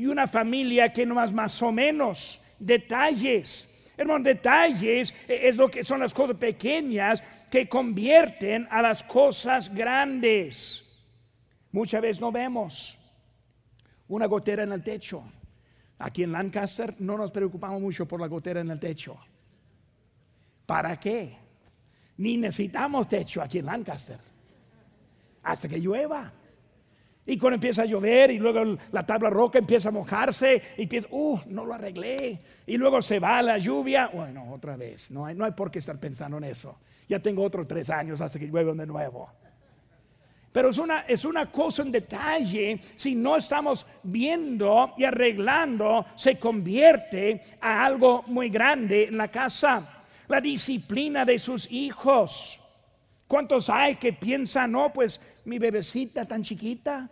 y 0.00 0.06
una 0.06 0.26
familia 0.26 0.90
que 0.90 1.04
no 1.04 1.22
es 1.22 1.30
más 1.30 1.60
o 1.62 1.70
menos. 1.70 2.40
Detalles. 2.58 3.68
Hermano, 3.98 4.24
detalles 4.24 5.14
eh, 5.28 5.40
es 5.42 5.58
lo 5.58 5.70
que 5.70 5.84
son 5.84 6.00
las 6.00 6.14
cosas 6.14 6.38
pequeñas 6.38 7.22
que 7.50 7.68
convierten 7.68 8.66
a 8.70 8.80
las 8.80 9.02
cosas 9.02 9.68
grandes. 9.68 10.86
Muchas 11.70 12.00
veces 12.00 12.18
no 12.18 12.32
vemos 12.32 12.98
una 14.08 14.24
gotera 14.24 14.62
en 14.62 14.72
el 14.72 14.82
techo. 14.82 15.22
Aquí 15.98 16.22
en 16.22 16.32
Lancaster 16.32 16.94
no 16.98 17.18
nos 17.18 17.30
preocupamos 17.30 17.78
mucho 17.82 18.08
por 18.08 18.22
la 18.22 18.26
gotera 18.26 18.62
en 18.62 18.70
el 18.70 18.80
techo. 18.80 19.18
¿Para 20.64 20.98
qué? 20.98 21.36
Ni 22.16 22.38
necesitamos 22.38 23.06
techo 23.06 23.42
aquí 23.42 23.58
en 23.58 23.66
Lancaster. 23.66 24.18
Hasta 25.42 25.68
que 25.68 25.78
llueva. 25.78 26.32
Y 27.26 27.38
cuando 27.38 27.56
empieza 27.56 27.82
a 27.82 27.86
llover 27.86 28.30
y 28.30 28.38
luego 28.38 28.76
la 28.92 29.04
tabla 29.04 29.30
roca 29.30 29.58
empieza 29.58 29.90
a 29.90 29.92
mojarse 29.92 30.62
y 30.76 30.86
piensa, 30.86 31.08
uh, 31.10 31.40
no 31.46 31.64
lo 31.64 31.74
arreglé. 31.74 32.40
Y 32.66 32.76
luego 32.76 33.00
se 33.02 33.18
va 33.18 33.42
la 33.42 33.58
lluvia. 33.58 34.10
Bueno, 34.12 34.52
otra 34.52 34.76
vez, 34.76 35.10
no 35.10 35.26
hay, 35.26 35.34
no 35.34 35.44
hay 35.44 35.52
por 35.52 35.70
qué 35.70 35.78
estar 35.78 35.98
pensando 35.98 36.38
en 36.38 36.44
eso. 36.44 36.76
Ya 37.08 37.20
tengo 37.20 37.42
otros 37.42 37.66
tres 37.66 37.90
años 37.90 38.20
hasta 38.20 38.38
que 38.38 38.46
llueva 38.46 38.72
de 38.72 38.86
nuevo. 38.86 39.30
Pero 40.52 40.70
es 40.70 40.78
una, 40.78 41.00
es 41.02 41.24
una 41.24 41.50
cosa 41.50 41.82
en 41.82 41.92
detalle, 41.92 42.80
si 42.96 43.14
no 43.14 43.36
estamos 43.36 43.86
viendo 44.02 44.94
y 44.96 45.04
arreglando, 45.04 46.06
se 46.16 46.38
convierte 46.38 47.40
a 47.60 47.84
algo 47.84 48.24
muy 48.26 48.48
grande 48.48 49.04
en 49.04 49.16
la 49.16 49.28
casa. 49.28 50.02
La 50.26 50.40
disciplina 50.40 51.24
de 51.24 51.38
sus 51.38 51.70
hijos. 51.70 52.59
¿Cuántos 53.30 53.70
hay 53.70 53.94
que 53.94 54.12
piensan, 54.12 54.72
no, 54.72 54.92
pues 54.92 55.20
mi 55.44 55.60
bebecita 55.60 56.24
tan 56.24 56.42
chiquita, 56.42 57.08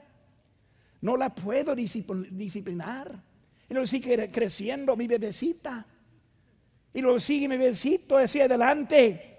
no 1.01 1.17
la 1.17 1.33
puedo 1.33 1.77
disciplinar? 1.77 3.23
Y 3.71 3.73
luego 3.73 3.87
sigue 3.87 4.29
creciendo 4.29 4.97
mi 4.97 5.07
bebecita. 5.07 5.87
Y 6.93 7.03
luego 7.03 7.21
sigue 7.21 7.47
mi 7.47 7.57
bebecito 7.57 8.19
hacia 8.19 8.47
adelante. 8.47 9.37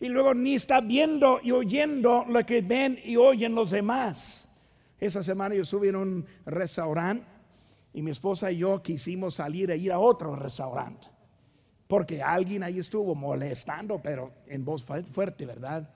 Y 0.00 0.08
luego 0.08 0.32
ni 0.32 0.54
está 0.54 0.80
viendo 0.80 1.38
y 1.42 1.50
oyendo 1.50 2.24
lo 2.26 2.46
que 2.46 2.62
ven 2.62 2.98
y 3.04 3.16
oyen 3.16 3.54
los 3.54 3.70
demás. 3.70 4.48
Esa 4.98 5.22
semana 5.22 5.54
yo 5.54 5.60
estuve 5.60 5.90
en 5.90 5.96
un 5.96 6.26
restaurante 6.46 7.26
y 7.92 8.00
mi 8.00 8.10
esposa 8.10 8.50
y 8.50 8.56
yo 8.56 8.82
quisimos 8.82 9.34
salir 9.34 9.70
e 9.70 9.76
ir 9.76 9.92
a 9.92 9.98
otro 9.98 10.34
restaurante. 10.34 11.08
Porque 11.86 12.22
alguien 12.22 12.62
ahí 12.62 12.78
estuvo 12.78 13.14
molestando, 13.14 14.00
pero 14.02 14.32
en 14.46 14.64
voz 14.64 14.82
fuerte, 14.82 15.44
¿verdad? 15.44 15.86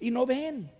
Y 0.00 0.10
no 0.10 0.26
ven. 0.26 0.70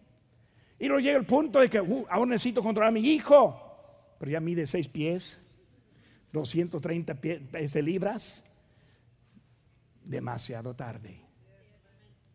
Y 0.78 0.86
luego 0.86 1.00
llega 1.00 1.18
el 1.18 1.26
punto 1.26 1.60
de 1.60 1.70
que 1.70 1.80
uh, 1.80 2.06
ahora 2.08 2.30
necesito 2.30 2.62
controlar 2.62 2.90
a 2.90 2.92
mi 2.92 3.00
hijo, 3.00 4.14
pero 4.18 4.30
ya 4.30 4.40
mide 4.40 4.66
seis 4.66 4.88
pies, 4.88 5.40
230 6.32 7.14
pies, 7.14 7.74
libras. 7.76 8.42
Demasiado 10.04 10.74
tarde. 10.74 11.20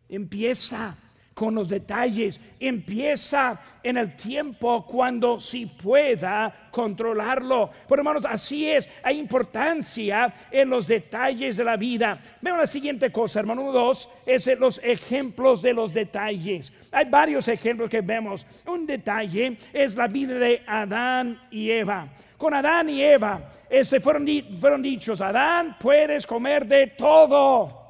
Empieza 0.08 0.96
con 1.34 1.54
los 1.54 1.68
detalles. 1.68 2.40
Empieza 2.58 3.60
en 3.82 3.96
el 3.96 4.14
tiempo 4.14 4.84
cuando 4.86 5.38
si 5.40 5.66
pueda 5.66 6.68
controlarlo. 6.70 7.70
Pero 7.88 8.00
hermanos, 8.00 8.26
así 8.28 8.68
es. 8.68 8.88
Hay 9.02 9.18
importancia 9.18 10.32
en 10.50 10.70
los 10.70 10.86
detalles 10.86 11.56
de 11.56 11.64
la 11.64 11.76
vida. 11.76 12.20
Vean 12.40 12.58
la 12.58 12.66
siguiente 12.66 13.10
cosa, 13.10 13.40
hermano. 13.40 13.72
Dos 13.72 14.08
es 14.26 14.46
los 14.58 14.80
ejemplos 14.82 15.62
de 15.62 15.72
los 15.72 15.92
detalles. 15.92 16.72
Hay 16.90 17.06
varios 17.06 17.48
ejemplos 17.48 17.88
que 17.88 18.00
vemos. 18.00 18.46
Un 18.66 18.86
detalle 18.86 19.56
es 19.72 19.96
la 19.96 20.06
vida 20.06 20.34
de 20.34 20.62
Adán 20.66 21.40
y 21.50 21.70
Eva. 21.70 22.08
Con 22.36 22.54
Adán 22.54 22.88
y 22.90 23.00
Eva 23.00 23.52
fueron, 24.00 24.26
fueron 24.60 24.82
dichos, 24.82 25.20
Adán, 25.20 25.76
puedes 25.80 26.26
comer 26.26 26.66
de 26.66 26.88
todo, 26.88 27.80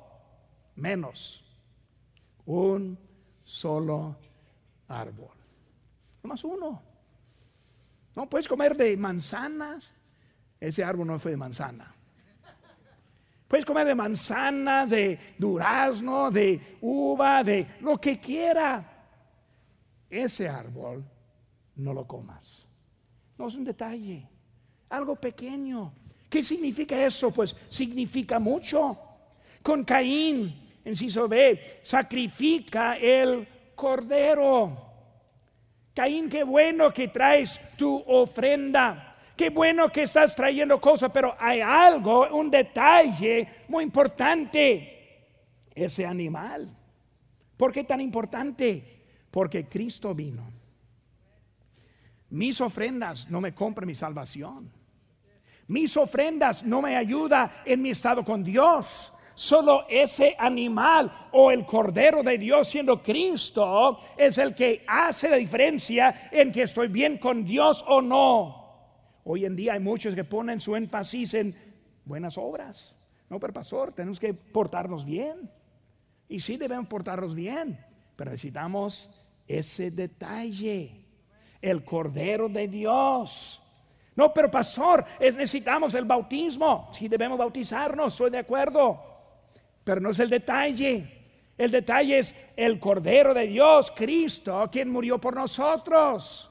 menos 0.77 1.43
un 2.45 2.99
solo 3.53 4.17
árbol. 4.89 5.37
más 6.23 6.43
uno. 6.43 6.83
No 8.17 8.29
puedes 8.29 8.49
comer 8.49 8.75
de 8.77 8.97
manzanas. 8.97 9.95
Ese 10.59 10.83
árbol 10.83 11.09
no 11.09 11.19
fue 11.19 11.33
de 11.33 11.37
manzana. 11.37 11.95
Puedes 13.49 13.67
comer 13.67 13.87
de 13.87 13.95
manzanas, 13.95 14.89
de 14.89 15.19
durazno, 15.37 16.31
de 16.31 16.79
uva, 16.81 17.45
de 17.45 17.67
lo 17.81 17.99
que 17.99 18.19
quiera. 18.19 18.89
ese 20.09 20.49
árbol 20.49 21.05
no 21.77 21.93
lo 21.93 22.07
comas. 22.07 22.67
No 23.37 23.49
es 23.49 23.55
un 23.55 23.65
detalle, 23.65 24.27
algo 24.89 25.17
pequeño. 25.17 25.93
¿Qué 26.31 26.43
significa 26.43 26.97
eso? 27.05 27.31
Pues 27.31 27.55
significa 27.69 28.39
mucho. 28.39 28.99
Con 29.63 29.85
Caín, 29.85 30.72
en 30.85 31.29
B, 31.29 31.79
sacrifica 31.83 32.97
el 32.97 33.47
cordero. 33.75 34.91
Caín, 35.95 36.29
qué 36.29 36.43
bueno 36.43 36.93
que 36.93 37.09
traes 37.09 37.61
tu 37.77 38.03
ofrenda. 38.07 39.17
Qué 39.37 39.51
bueno 39.51 39.89
que 39.91 40.03
estás 40.03 40.37
trayendo 40.37 40.81
cosas, 40.81 41.11
pero 41.13 41.35
hay 41.39 41.61
algo, 41.61 42.29
un 42.37 42.51
detalle 42.51 43.49
muy 43.69 43.85
importante. 43.85 44.99
Ese 45.75 46.05
animal. 46.05 46.69
¿Por 47.57 47.73
qué 47.73 47.85
tan 47.85 48.01
importante? 48.01 49.03
Porque 49.31 49.67
Cristo 49.67 50.15
vino. 50.15 50.51
Mis 52.31 52.61
ofrendas 52.61 53.31
no 53.31 53.41
me 53.41 53.55
compran 53.55 53.87
mi 53.87 53.95
salvación. 53.95 54.71
Mis 55.69 55.97
ofrendas 55.97 56.63
no 56.63 56.83
me 56.83 56.97
ayudan 56.97 57.51
en 57.65 57.81
mi 57.81 57.91
estado 57.91 58.25
con 58.25 58.43
Dios. 58.43 59.13
Solo 59.35 59.87
ese 59.89 60.37
animal 60.39 61.29
o 61.33 61.51
el 61.51 61.65
Cordero 61.65 62.23
de 62.23 62.39
Dios 62.39 62.69
siendo 62.69 63.03
Cristo 63.03 63.99
es 64.17 64.39
el 64.39 64.55
que 64.55 64.85
hace 64.87 65.31
la 65.31 65.37
diferencia 65.37 66.29
en 66.31 66.53
que 66.53 66.63
estoy 66.63 66.89
bien 66.89 67.19
con 67.19 67.45
Dios 67.45 67.85
o 67.89 68.03
no. 68.03 68.63
Hoy 69.25 69.45
en 69.45 69.57
día 69.57 69.75
hay 69.75 69.81
muchos 69.81 70.15
que 70.15 70.25
ponen 70.25 70.61
su 70.61 70.75
énfasis 70.77 71.35
en 71.35 71.57
buenas 72.05 72.37
obras. 72.37 72.97
No, 73.31 73.39
pero 73.41 73.53
pastor, 73.53 73.93
tenemos 73.93 74.21
que 74.21 74.35
portarnos 74.35 75.05
bien. 75.05 75.51
Y 76.29 76.41
sí 76.41 76.57
debemos 76.57 76.87
portarnos 76.87 77.35
bien, 77.35 77.79
pero 78.17 78.31
necesitamos 78.31 79.11
ese 79.47 79.91
detalle. 79.91 81.07
El 81.61 81.85
Cordero 81.85 82.49
de 82.49 82.67
Dios. 82.67 83.63
No, 84.17 84.33
pero 84.35 84.51
pastor, 84.51 85.05
necesitamos 85.21 85.95
el 85.95 86.05
bautismo. 86.05 86.89
Sí 86.93 87.09
debemos 87.09 87.39
bautizarnos, 87.39 88.13
estoy 88.13 88.31
de 88.31 88.39
acuerdo. 88.39 89.12
Pero 89.85 90.01
no 90.01 90.11
es 90.11 90.19
el 90.21 90.31
detalle. 90.31 91.23
El 91.59 91.71
detalle 91.71 92.19
es 92.19 92.35
el 92.57 92.79
Cordero 92.79 93.35
de 93.35 93.47
Dios, 93.47 93.93
Cristo, 93.95 94.69
quien 94.71 94.91
murió 94.91 95.19
por 95.19 95.35
nosotros. 95.35 96.51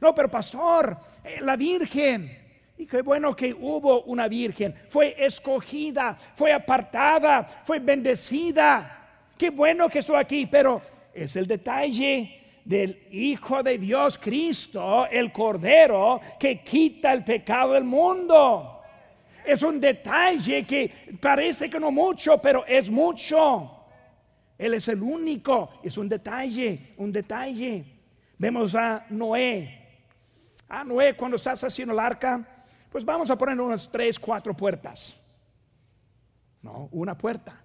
No, 0.00 0.14
pero 0.14 0.30
pastor, 0.30 0.96
eh, 1.24 1.38
la 1.42 1.56
Virgen. 1.56 2.38
Y 2.78 2.86
qué 2.86 3.02
bueno 3.02 3.34
que 3.34 3.52
hubo 3.52 4.02
una 4.02 4.28
Virgen. 4.28 4.74
Fue 4.88 5.16
escogida, 5.18 6.16
fue 6.34 6.52
apartada, 6.52 7.42
fue 7.64 7.80
bendecida. 7.80 9.06
Qué 9.36 9.50
bueno 9.50 9.88
que 9.88 9.98
estoy 9.98 10.16
aquí, 10.16 10.46
pero 10.46 10.80
es 11.12 11.34
el 11.34 11.46
detalle 11.46 12.60
del 12.64 13.06
Hijo 13.10 13.62
de 13.62 13.78
Dios, 13.78 14.18
Cristo, 14.18 15.06
el 15.06 15.32
Cordero, 15.32 16.20
que 16.38 16.62
quita 16.62 17.12
el 17.12 17.24
pecado 17.24 17.72
del 17.72 17.84
mundo 17.84 18.77
es 19.48 19.62
un 19.62 19.80
detalle 19.80 20.64
que 20.64 21.16
parece 21.18 21.70
que 21.70 21.80
no 21.80 21.90
mucho, 21.90 22.36
pero 22.36 22.66
es 22.66 22.90
mucho. 22.90 23.86
Él 24.58 24.74
es 24.74 24.88
el 24.88 25.02
único, 25.02 25.70
es 25.82 25.96
un 25.96 26.06
detalle, 26.06 26.92
un 26.98 27.10
detalle. 27.10 27.84
Vemos 28.36 28.74
a 28.74 29.06
Noé. 29.08 30.02
A 30.68 30.84
Noé 30.84 31.16
cuando 31.16 31.36
estás 31.36 31.64
haciendo 31.64 31.94
el 31.94 32.00
arca, 32.00 32.46
pues 32.90 33.06
vamos 33.06 33.30
a 33.30 33.38
poner 33.38 33.58
unas 33.58 33.90
tres, 33.90 34.18
cuatro 34.18 34.54
puertas. 34.54 35.18
No, 36.60 36.90
una 36.92 37.16
puerta. 37.16 37.58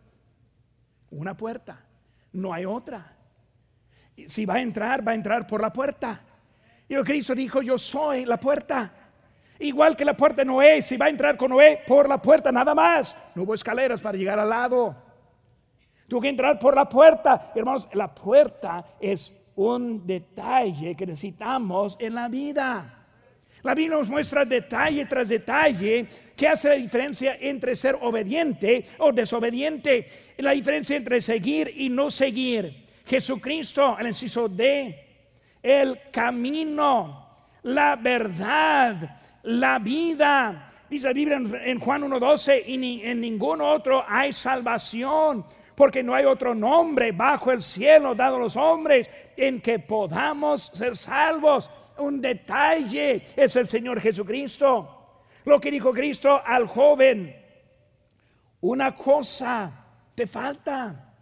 Una 1.10 1.36
puerta. 1.36 1.84
No 2.32 2.54
hay 2.54 2.63
otra. 2.63 3.13
Si 4.28 4.46
va 4.46 4.54
a 4.56 4.62
entrar, 4.62 5.06
va 5.06 5.12
a 5.12 5.15
entrar 5.15 5.46
por 5.46 5.60
la 5.60 5.74
puerta. 5.74 6.22
Y 6.88 6.96
Cristo 7.04 7.36
dijo, 7.36 7.62
yo 7.62 7.78
soy 7.78 8.24
la 8.24 8.39
puerta. 8.39 9.02
Igual 9.63 9.95
que 9.95 10.04
la 10.04 10.17
puerta 10.17 10.41
de 10.41 10.45
Noé, 10.45 10.82
si 10.82 10.97
va 10.97 11.06
a 11.06 11.10
entrar 11.10 11.38
con 11.38 11.52
Noé 11.52 11.80
por 11.88 12.10
la 12.10 12.21
puerta 12.21 12.52
nada 12.52 12.76
más, 12.76 13.15
no 13.34 13.43
hubo 13.43 13.54
escaleras 13.54 14.02
para 14.02 14.17
llegar 14.17 14.38
al 14.38 14.49
lado. 14.49 14.93
Tuvo 16.06 16.19
que 16.19 16.28
entrar 16.28 16.60
por 16.60 16.76
la 16.76 16.89
puerta. 16.89 17.54
Hermanos, 17.56 17.88
la 17.93 18.13
puerta 18.13 18.84
es 18.99 19.34
un 19.56 20.06
detalle 20.06 20.95
que 20.95 21.06
necesitamos 21.06 21.95
en 21.97 22.13
la 22.13 22.28
vida. 22.28 23.06
La 23.62 23.73
Biblia 23.73 23.99
nos 23.99 24.10
muestra 24.10 24.43
detalle 24.43 25.06
tras 25.06 25.30
detalle 25.30 26.08
que 26.36 26.45
hace 26.49 26.67
la 26.67 26.76
diferencia 26.76 27.38
entre 27.39 27.78
ser 27.78 27.97
obediente 28.02 28.84
o 28.97 29.13
desobediente, 29.13 30.34
la 30.39 30.52
diferencia 30.52 30.97
entre 30.97 31.21
seguir 31.21 31.73
y 31.73 31.88
no 31.88 32.12
seguir. 32.12 32.86
Jesucristo, 33.06 33.97
el 33.97 34.08
inciso 34.08 34.49
D, 34.49 35.08
el 35.62 36.02
camino, 36.12 37.30
la 37.63 37.95
verdad, 37.95 39.21
la 39.43 39.79
vida. 39.79 40.71
Dice 40.89 41.08
la 41.08 41.13
Biblia 41.13 41.41
en 41.65 41.79
Juan 41.79 42.03
1.12, 42.03 42.63
y 42.67 42.77
ni, 42.77 43.03
en 43.03 43.21
ningún 43.21 43.62
otro 43.62 44.03
hay 44.08 44.32
salvación, 44.34 45.45
porque 45.75 46.03
no 46.03 46.13
hay 46.13 46.25
otro 46.25 46.53
nombre 46.53 47.12
bajo 47.12 47.51
el 47.51 47.62
cielo 47.62 48.13
dado 48.13 48.36
a 48.36 48.39
los 48.39 48.56
hombres 48.56 49.10
en 49.36 49.62
que 49.62 49.79
podamos 49.79 50.71
ser 50.73 50.95
salvos. 50.95 51.69
Un 51.97 52.21
detalle 52.21 53.23
es 53.36 53.56
el 53.56 53.67
Señor 53.67 53.99
Jesucristo. 53.99 54.99
Lo 55.45 55.60
que 55.60 55.71
dijo 55.71 55.91
Cristo 55.91 56.41
al 56.43 56.67
joven, 56.67 57.36
una 58.62 58.95
cosa 58.95 59.71
te 60.15 60.25
falta. 60.25 61.13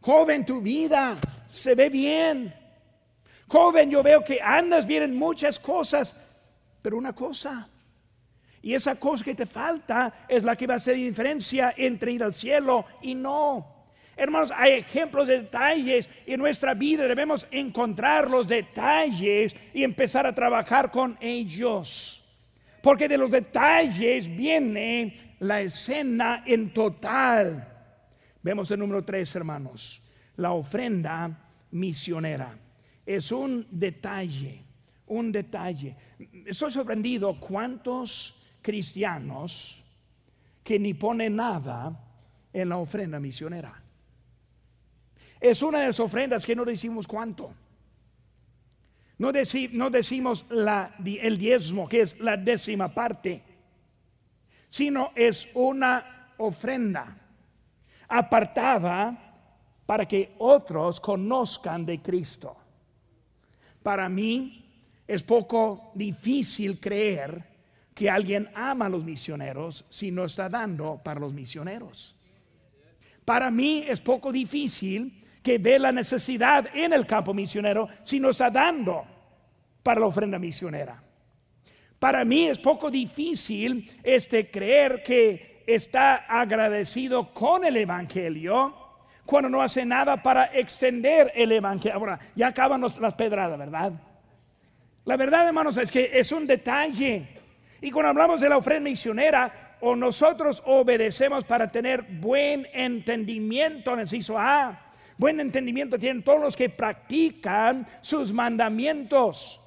Joven, 0.00 0.44
tu 0.44 0.60
vida 0.60 1.18
se 1.46 1.74
ve 1.74 1.88
bien. 1.88 2.54
Joven, 3.46 3.90
yo 3.90 4.02
veo 4.02 4.24
que 4.24 4.40
andas 4.40 4.86
bien 4.86 5.02
en 5.02 5.16
muchas 5.16 5.58
cosas, 5.58 6.16
pero 6.82 6.98
una 6.98 7.14
cosa. 7.14 7.68
Y 8.60 8.74
esa 8.74 8.96
cosa 8.96 9.24
que 9.24 9.34
te 9.34 9.46
falta 9.46 10.26
es 10.28 10.44
la 10.44 10.54
que 10.54 10.66
va 10.66 10.74
a 10.74 10.76
hacer 10.76 10.96
diferencia 10.96 11.74
entre 11.76 12.12
ir 12.12 12.22
al 12.22 12.34
cielo 12.34 12.84
y 13.00 13.14
no. 13.14 13.72
Hermanos, 14.16 14.52
hay 14.54 14.74
ejemplos 14.74 15.26
de 15.26 15.40
detalles 15.40 16.08
en 16.26 16.38
nuestra 16.38 16.74
vida 16.74 17.06
debemos 17.06 17.46
encontrar 17.50 18.30
los 18.30 18.46
detalles 18.46 19.56
y 19.72 19.82
empezar 19.82 20.26
a 20.26 20.34
trabajar 20.34 20.90
con 20.90 21.16
ellos. 21.20 22.22
Porque 22.82 23.08
de 23.08 23.16
los 23.16 23.30
detalles 23.30 24.28
viene 24.28 25.34
la 25.40 25.60
escena 25.62 26.44
en 26.46 26.72
total. 26.72 27.68
Vemos 28.42 28.70
el 28.70 28.80
número 28.80 29.04
tres, 29.04 29.34
hermanos. 29.34 30.02
La 30.36 30.52
ofrenda 30.52 31.48
misionera. 31.70 32.56
Es 33.06 33.32
un 33.32 33.66
detalle 33.70 34.64
un 35.12 35.30
detalle. 35.30 35.94
Estoy 36.46 36.70
sorprendido 36.70 37.38
cuántos 37.38 38.34
cristianos 38.62 39.82
que 40.64 40.78
ni 40.78 40.94
ponen 40.94 41.36
nada 41.36 41.92
en 42.52 42.68
la 42.68 42.78
ofrenda 42.78 43.20
misionera. 43.20 43.80
Es 45.40 45.62
una 45.62 45.80
de 45.80 45.86
las 45.86 46.00
ofrendas 46.00 46.46
que 46.46 46.56
no 46.56 46.64
decimos 46.64 47.06
cuánto. 47.06 47.52
No, 49.18 49.30
no 49.72 49.90
decimos 49.90 50.46
la, 50.48 50.94
el 51.04 51.36
diezmo, 51.36 51.88
que 51.88 52.00
es 52.00 52.18
la 52.18 52.36
décima 52.36 52.88
parte, 52.92 53.42
sino 54.68 55.10
es 55.14 55.48
una 55.54 56.34
ofrenda 56.38 57.18
apartada 58.08 59.18
para 59.84 60.06
que 60.06 60.34
otros 60.38 61.00
conozcan 61.00 61.84
de 61.84 62.00
Cristo. 62.00 62.56
Para 63.82 64.08
mí, 64.08 64.62
es 65.06 65.22
poco 65.22 65.92
difícil 65.94 66.80
creer 66.80 67.44
que 67.94 68.08
alguien 68.08 68.48
ama 68.54 68.86
a 68.86 68.88
los 68.88 69.04
misioneros 69.04 69.84
si 69.88 70.10
no 70.10 70.24
está 70.24 70.48
dando 70.48 71.00
para 71.02 71.20
los 71.20 71.32
misioneros. 71.32 72.16
Para 73.24 73.50
mí 73.50 73.84
es 73.86 74.00
poco 74.00 74.32
difícil 74.32 75.24
que 75.42 75.58
ve 75.58 75.78
la 75.78 75.92
necesidad 75.92 76.66
en 76.74 76.92
el 76.92 77.06
campo 77.06 77.34
misionero 77.34 77.88
si 78.02 78.18
no 78.18 78.30
está 78.30 78.50
dando 78.50 79.04
para 79.82 80.00
la 80.00 80.06
ofrenda 80.06 80.38
misionera. 80.38 81.02
Para 81.98 82.24
mí 82.24 82.46
es 82.46 82.58
poco 82.58 82.90
difícil 82.90 83.90
este 84.02 84.50
creer 84.50 85.02
que 85.02 85.62
está 85.66 86.26
agradecido 86.28 87.32
con 87.32 87.64
el 87.64 87.76
evangelio 87.76 88.74
cuando 89.24 89.48
no 89.48 89.62
hace 89.62 89.84
nada 89.84 90.20
para 90.20 90.46
extender 90.46 91.32
el 91.34 91.52
evangelio. 91.52 91.96
Ahora, 91.96 92.18
ya 92.34 92.48
acaban 92.48 92.80
las 92.80 93.14
pedradas, 93.14 93.58
¿verdad? 93.58 93.92
La 95.04 95.16
verdad, 95.16 95.46
hermanos, 95.46 95.76
es 95.76 95.90
que 95.90 96.10
es 96.12 96.30
un 96.32 96.46
detalle. 96.46 97.26
Y 97.80 97.90
cuando 97.90 98.10
hablamos 98.10 98.40
de 98.40 98.48
la 98.48 98.56
ofrenda 98.56 98.88
misionera, 98.88 99.76
o 99.80 99.96
nosotros 99.96 100.62
obedecemos 100.64 101.44
para 101.44 101.70
tener 101.70 102.02
buen 102.02 102.68
entendimiento, 102.72 103.98
inciso 103.98 104.38
A. 104.38 104.92
Buen 105.18 105.40
entendimiento 105.40 105.98
tienen 105.98 106.22
todos 106.22 106.40
los 106.40 106.56
que 106.56 106.68
practican 106.68 107.86
sus 108.00 108.32
mandamientos. 108.32 109.60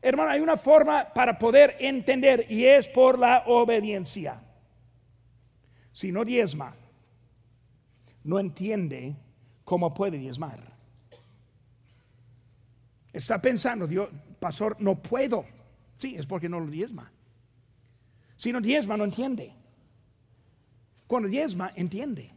Hermano, 0.00 0.30
hay 0.30 0.40
una 0.40 0.56
forma 0.56 1.12
para 1.12 1.36
poder 1.36 1.76
entender 1.80 2.46
y 2.48 2.64
es 2.64 2.88
por 2.88 3.18
la 3.18 3.42
obediencia. 3.46 4.40
Si 5.90 6.12
no 6.12 6.24
diezma, 6.24 6.76
no 8.22 8.38
entiende 8.38 9.16
cómo 9.64 9.92
puede 9.92 10.18
diezmar. 10.18 10.75
Está 13.16 13.40
pensando, 13.40 13.86
Dios, 13.86 14.08
pastor, 14.38 14.76
no 14.78 14.96
puedo. 14.96 15.44
Sí, 15.96 16.16
es 16.16 16.26
porque 16.26 16.48
no 16.48 16.60
lo 16.60 16.66
diezma. 16.66 17.10
Si 18.36 18.52
no 18.52 18.60
diezma, 18.60 18.96
no 18.96 19.04
entiende. 19.04 19.54
Cuando 21.06 21.28
diezma, 21.28 21.72
entiende. 21.74 22.30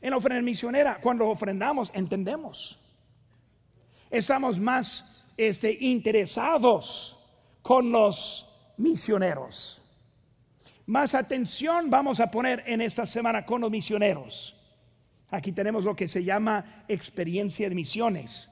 En 0.00 0.10
la 0.10 0.16
ofrenda 0.16 0.42
misionera, 0.42 0.98
cuando 1.00 1.28
ofrendamos, 1.28 1.90
entendemos. 1.94 2.78
Estamos 4.10 4.58
más 4.58 5.04
este, 5.36 5.72
interesados 5.80 7.18
con 7.62 7.90
los 7.90 8.46
misioneros. 8.76 9.80
Más 10.86 11.14
atención 11.14 11.88
vamos 11.88 12.18
a 12.20 12.30
poner 12.30 12.64
en 12.66 12.80
esta 12.80 13.06
semana 13.06 13.44
con 13.44 13.60
los 13.60 13.70
misioneros. 13.70 14.56
Aquí 15.30 15.52
tenemos 15.52 15.84
lo 15.84 15.94
que 15.94 16.08
se 16.08 16.24
llama 16.24 16.84
experiencia 16.88 17.68
de 17.68 17.74
misiones. 17.74 18.49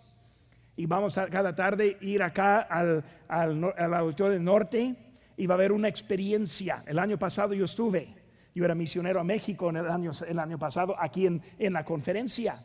Y 0.78 0.86
vamos 0.86 1.18
cada 1.28 1.52
tarde 1.56 1.96
ir 2.02 2.22
acá 2.22 2.60
al, 2.60 3.02
al, 3.26 3.74
al 3.76 3.94
auditorio 3.94 4.34
del 4.34 4.44
norte 4.44 4.94
y 5.36 5.44
va 5.44 5.54
a 5.54 5.58
haber 5.58 5.72
una 5.72 5.88
experiencia. 5.88 6.84
El 6.86 7.00
año 7.00 7.18
pasado 7.18 7.52
yo 7.52 7.64
estuve, 7.64 8.14
yo 8.54 8.64
era 8.64 8.76
misionero 8.76 9.18
a 9.18 9.24
México 9.24 9.70
en 9.70 9.78
el 9.78 9.90
año, 9.90 10.12
el 10.24 10.38
año 10.38 10.56
pasado 10.56 10.94
aquí 10.96 11.26
en, 11.26 11.42
en 11.58 11.72
la 11.72 11.84
conferencia 11.84 12.64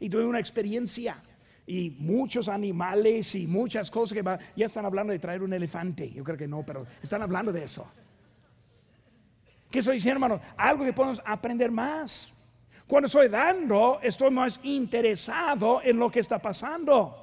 y 0.00 0.10
tuve 0.10 0.26
una 0.26 0.40
experiencia 0.40 1.22
y 1.64 1.90
muchos 1.90 2.48
animales 2.48 3.32
y 3.36 3.46
muchas 3.46 3.92
cosas 3.92 4.18
que 4.18 4.24
ya 4.56 4.66
están 4.66 4.84
hablando 4.84 5.12
de 5.12 5.20
traer 5.20 5.40
un 5.40 5.52
elefante. 5.52 6.10
Yo 6.10 6.24
creo 6.24 6.36
que 6.36 6.48
no, 6.48 6.64
pero 6.66 6.84
están 7.00 7.22
hablando 7.22 7.52
de 7.52 7.62
eso. 7.62 7.86
¿Qué 9.70 9.78
estoy 9.78 9.94
diciendo, 9.94 10.16
hermano? 10.16 10.42
Algo 10.56 10.84
que 10.84 10.92
podemos 10.92 11.22
aprender 11.24 11.70
más. 11.70 12.36
Cuando 12.88 13.06
estoy 13.06 13.28
dando, 13.28 14.00
estoy 14.02 14.32
más 14.32 14.58
interesado 14.64 15.80
en 15.80 15.96
lo 15.96 16.10
que 16.10 16.18
está 16.18 16.40
pasando. 16.40 17.21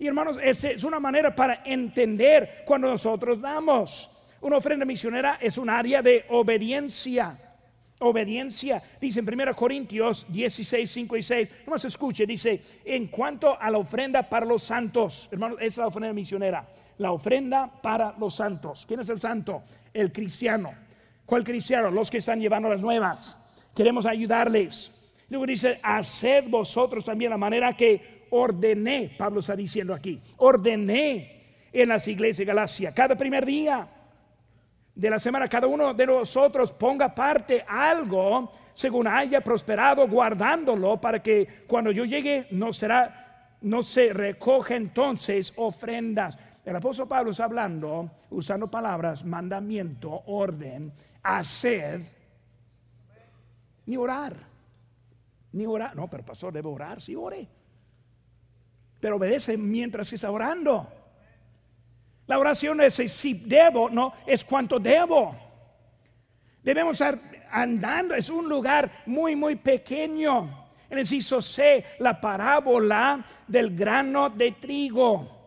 Y 0.00 0.06
hermanos, 0.06 0.38
esta 0.42 0.70
es 0.70 0.82
una 0.82 0.98
manera 0.98 1.34
para 1.34 1.62
entender 1.62 2.62
cuando 2.64 2.88
nosotros 2.88 3.38
damos. 3.38 4.10
Una 4.40 4.56
ofrenda 4.56 4.86
misionera 4.86 5.38
es 5.38 5.58
un 5.58 5.68
área 5.68 6.00
de 6.00 6.24
obediencia. 6.30 7.38
Obediencia, 8.00 8.82
dice 8.98 9.20
en 9.20 9.28
1 9.28 9.54
Corintios 9.54 10.24
16, 10.30 10.90
5 10.90 11.16
y 11.18 11.22
6. 11.22 11.50
se 11.76 11.88
escuche, 11.88 12.24
dice, 12.24 12.62
en 12.82 13.08
cuanto 13.08 13.60
a 13.60 13.70
la 13.70 13.76
ofrenda 13.76 14.26
para 14.26 14.46
los 14.46 14.62
santos, 14.62 15.28
hermanos, 15.30 15.58
esa 15.58 15.66
es 15.66 15.76
la 15.76 15.86
ofrenda 15.88 16.14
misionera. 16.14 16.66
La 16.96 17.12
ofrenda 17.12 17.70
para 17.82 18.14
los 18.18 18.34
santos. 18.34 18.86
¿Quién 18.88 19.00
es 19.00 19.08
el 19.10 19.20
santo? 19.20 19.62
El 19.92 20.12
cristiano. 20.12 20.72
¿Cuál 21.26 21.44
cristiano? 21.44 21.90
Los 21.90 22.10
que 22.10 22.18
están 22.18 22.40
llevando 22.40 22.70
las 22.70 22.80
nuevas. 22.80 23.38
Queremos 23.76 24.06
ayudarles. 24.06 24.94
Luego 25.28 25.44
dice, 25.44 25.78
haced 25.82 26.48
vosotros 26.48 27.04
también 27.04 27.30
la 27.30 27.36
manera 27.36 27.76
que 27.76 28.19
ordené, 28.30 29.14
Pablo 29.18 29.40
está 29.40 29.54
diciendo 29.56 29.94
aquí, 29.94 30.20
ordené 30.38 31.68
en 31.72 31.88
las 31.88 32.06
iglesias 32.08 32.38
de 32.38 32.44
Galacia, 32.46 32.92
cada 32.92 33.16
primer 33.16 33.44
día 33.44 33.88
de 34.94 35.10
la 35.10 35.18
semana, 35.18 35.48
cada 35.48 35.66
uno 35.66 35.94
de 35.94 36.06
nosotros 36.06 36.72
ponga 36.72 37.14
parte 37.14 37.64
algo 37.66 38.52
según 38.74 39.06
haya 39.06 39.40
prosperado, 39.40 40.08
guardándolo 40.08 41.00
para 41.00 41.22
que 41.22 41.64
cuando 41.66 41.90
yo 41.90 42.04
llegue 42.04 42.46
no 42.50 42.72
será, 42.72 43.56
no 43.62 43.82
se 43.82 44.12
recoge 44.12 44.76
entonces 44.76 45.52
ofrendas. 45.56 46.38
El 46.64 46.76
apóstol 46.76 47.08
Pablo 47.08 47.30
está 47.30 47.44
hablando, 47.44 48.10
usando 48.30 48.70
palabras, 48.70 49.24
mandamiento, 49.24 50.22
orden, 50.26 50.92
hacer, 51.22 52.02
ni 53.86 53.96
orar, 53.96 54.36
ni 55.52 55.66
orar. 55.66 55.96
No, 55.96 56.08
pero 56.08 56.24
pastor, 56.24 56.52
debe 56.52 56.68
orar, 56.68 57.00
sí 57.00 57.14
ore. 57.14 57.48
Pero 59.00 59.16
obedece 59.16 59.56
mientras 59.56 60.12
está 60.12 60.30
orando. 60.30 60.86
La 62.26 62.38
oración 62.38 62.80
es 62.80 62.94
si 62.94 63.34
debo, 63.34 63.90
no, 63.90 64.12
es 64.26 64.44
cuánto 64.44 64.78
debo. 64.78 65.34
Debemos 66.62 67.00
estar 67.00 67.18
andando, 67.50 68.14
es 68.14 68.30
un 68.30 68.48
lugar 68.48 69.02
muy, 69.06 69.34
muy 69.34 69.56
pequeño. 69.56 70.68
En 70.88 70.98
el 70.98 71.00
inciso 71.00 71.40
C, 71.42 71.84
la 71.98 72.20
parábola 72.20 73.24
del 73.48 73.76
grano 73.76 74.30
de 74.30 74.52
trigo. 74.52 75.40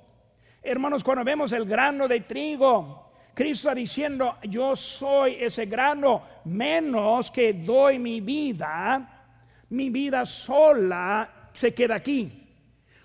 Hermanos, 0.62 1.04
cuando 1.04 1.24
vemos 1.24 1.52
el 1.52 1.66
grano 1.66 2.08
de 2.08 2.22
trigo, 2.22 3.12
Cristo 3.34 3.70
está 3.70 3.76
diciendo, 3.76 4.38
yo 4.44 4.76
soy 4.76 5.38
ese 5.40 5.66
grano, 5.66 6.22
menos 6.46 7.32
que 7.32 7.54
doy 7.54 7.98
mi 7.98 8.22
vida, 8.22 9.26
mi 9.70 9.90
vida 9.90 10.26
sola 10.26 11.50
se 11.52 11.74
queda 11.74 11.96
aquí. 11.96 12.43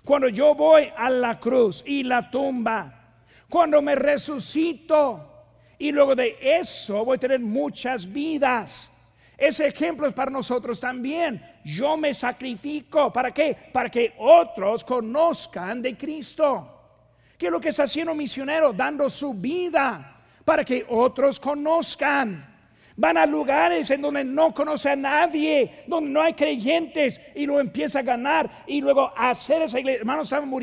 Cuando 0.03 0.29
yo 0.29 0.55
voy 0.55 0.91
a 0.95 1.09
la 1.09 1.39
cruz 1.39 1.83
y 1.85 2.03
la 2.03 2.29
tumba, 2.29 2.99
cuando 3.49 3.81
me 3.81 3.95
resucito 3.95 5.29
y 5.77 5.91
luego 5.91 6.15
de 6.15 6.37
eso 6.41 7.03
voy 7.05 7.17
a 7.17 7.19
tener 7.19 7.39
muchas 7.39 8.11
vidas. 8.11 8.91
Ese 9.37 9.67
ejemplo 9.67 10.07
es 10.07 10.13
para 10.13 10.29
nosotros 10.29 10.79
también. 10.79 11.41
Yo 11.63 11.95
me 11.95 12.13
sacrifico. 12.13 13.11
¿Para 13.11 13.31
qué? 13.31 13.55
Para 13.71 13.89
que 13.89 14.13
otros 14.17 14.83
conozcan 14.83 15.81
de 15.81 15.95
Cristo. 15.95 16.75
¿Qué 17.37 17.45
es 17.45 17.51
lo 17.51 17.61
que 17.61 17.69
está 17.69 17.83
haciendo 17.83 18.13
misionero? 18.13 18.73
Dando 18.73 19.09
su 19.09 19.33
vida 19.33 20.17
para 20.43 20.65
que 20.65 20.83
otros 20.89 21.39
conozcan. 21.39 22.48
Van 22.99 23.15
a 23.15 23.25
lugares 23.25 23.89
en 23.91 24.01
donde 24.01 24.25
no 24.25 24.53
conoce 24.53 24.89
a 24.89 24.95
nadie, 24.97 25.71
donde 25.87 26.09
no 26.09 26.21
hay 26.21 26.33
creyentes 26.33 27.21
y 27.33 27.45
lo 27.45 27.57
empieza 27.57 27.99
a 27.99 28.01
ganar 28.01 28.49
y 28.67 28.81
luego 28.81 29.13
hacer 29.15 29.61
esa 29.61 29.79
iglesia. 29.79 30.01
Hermanos, 30.01 30.27
estamos 30.27 30.49
muriendo 30.49 30.57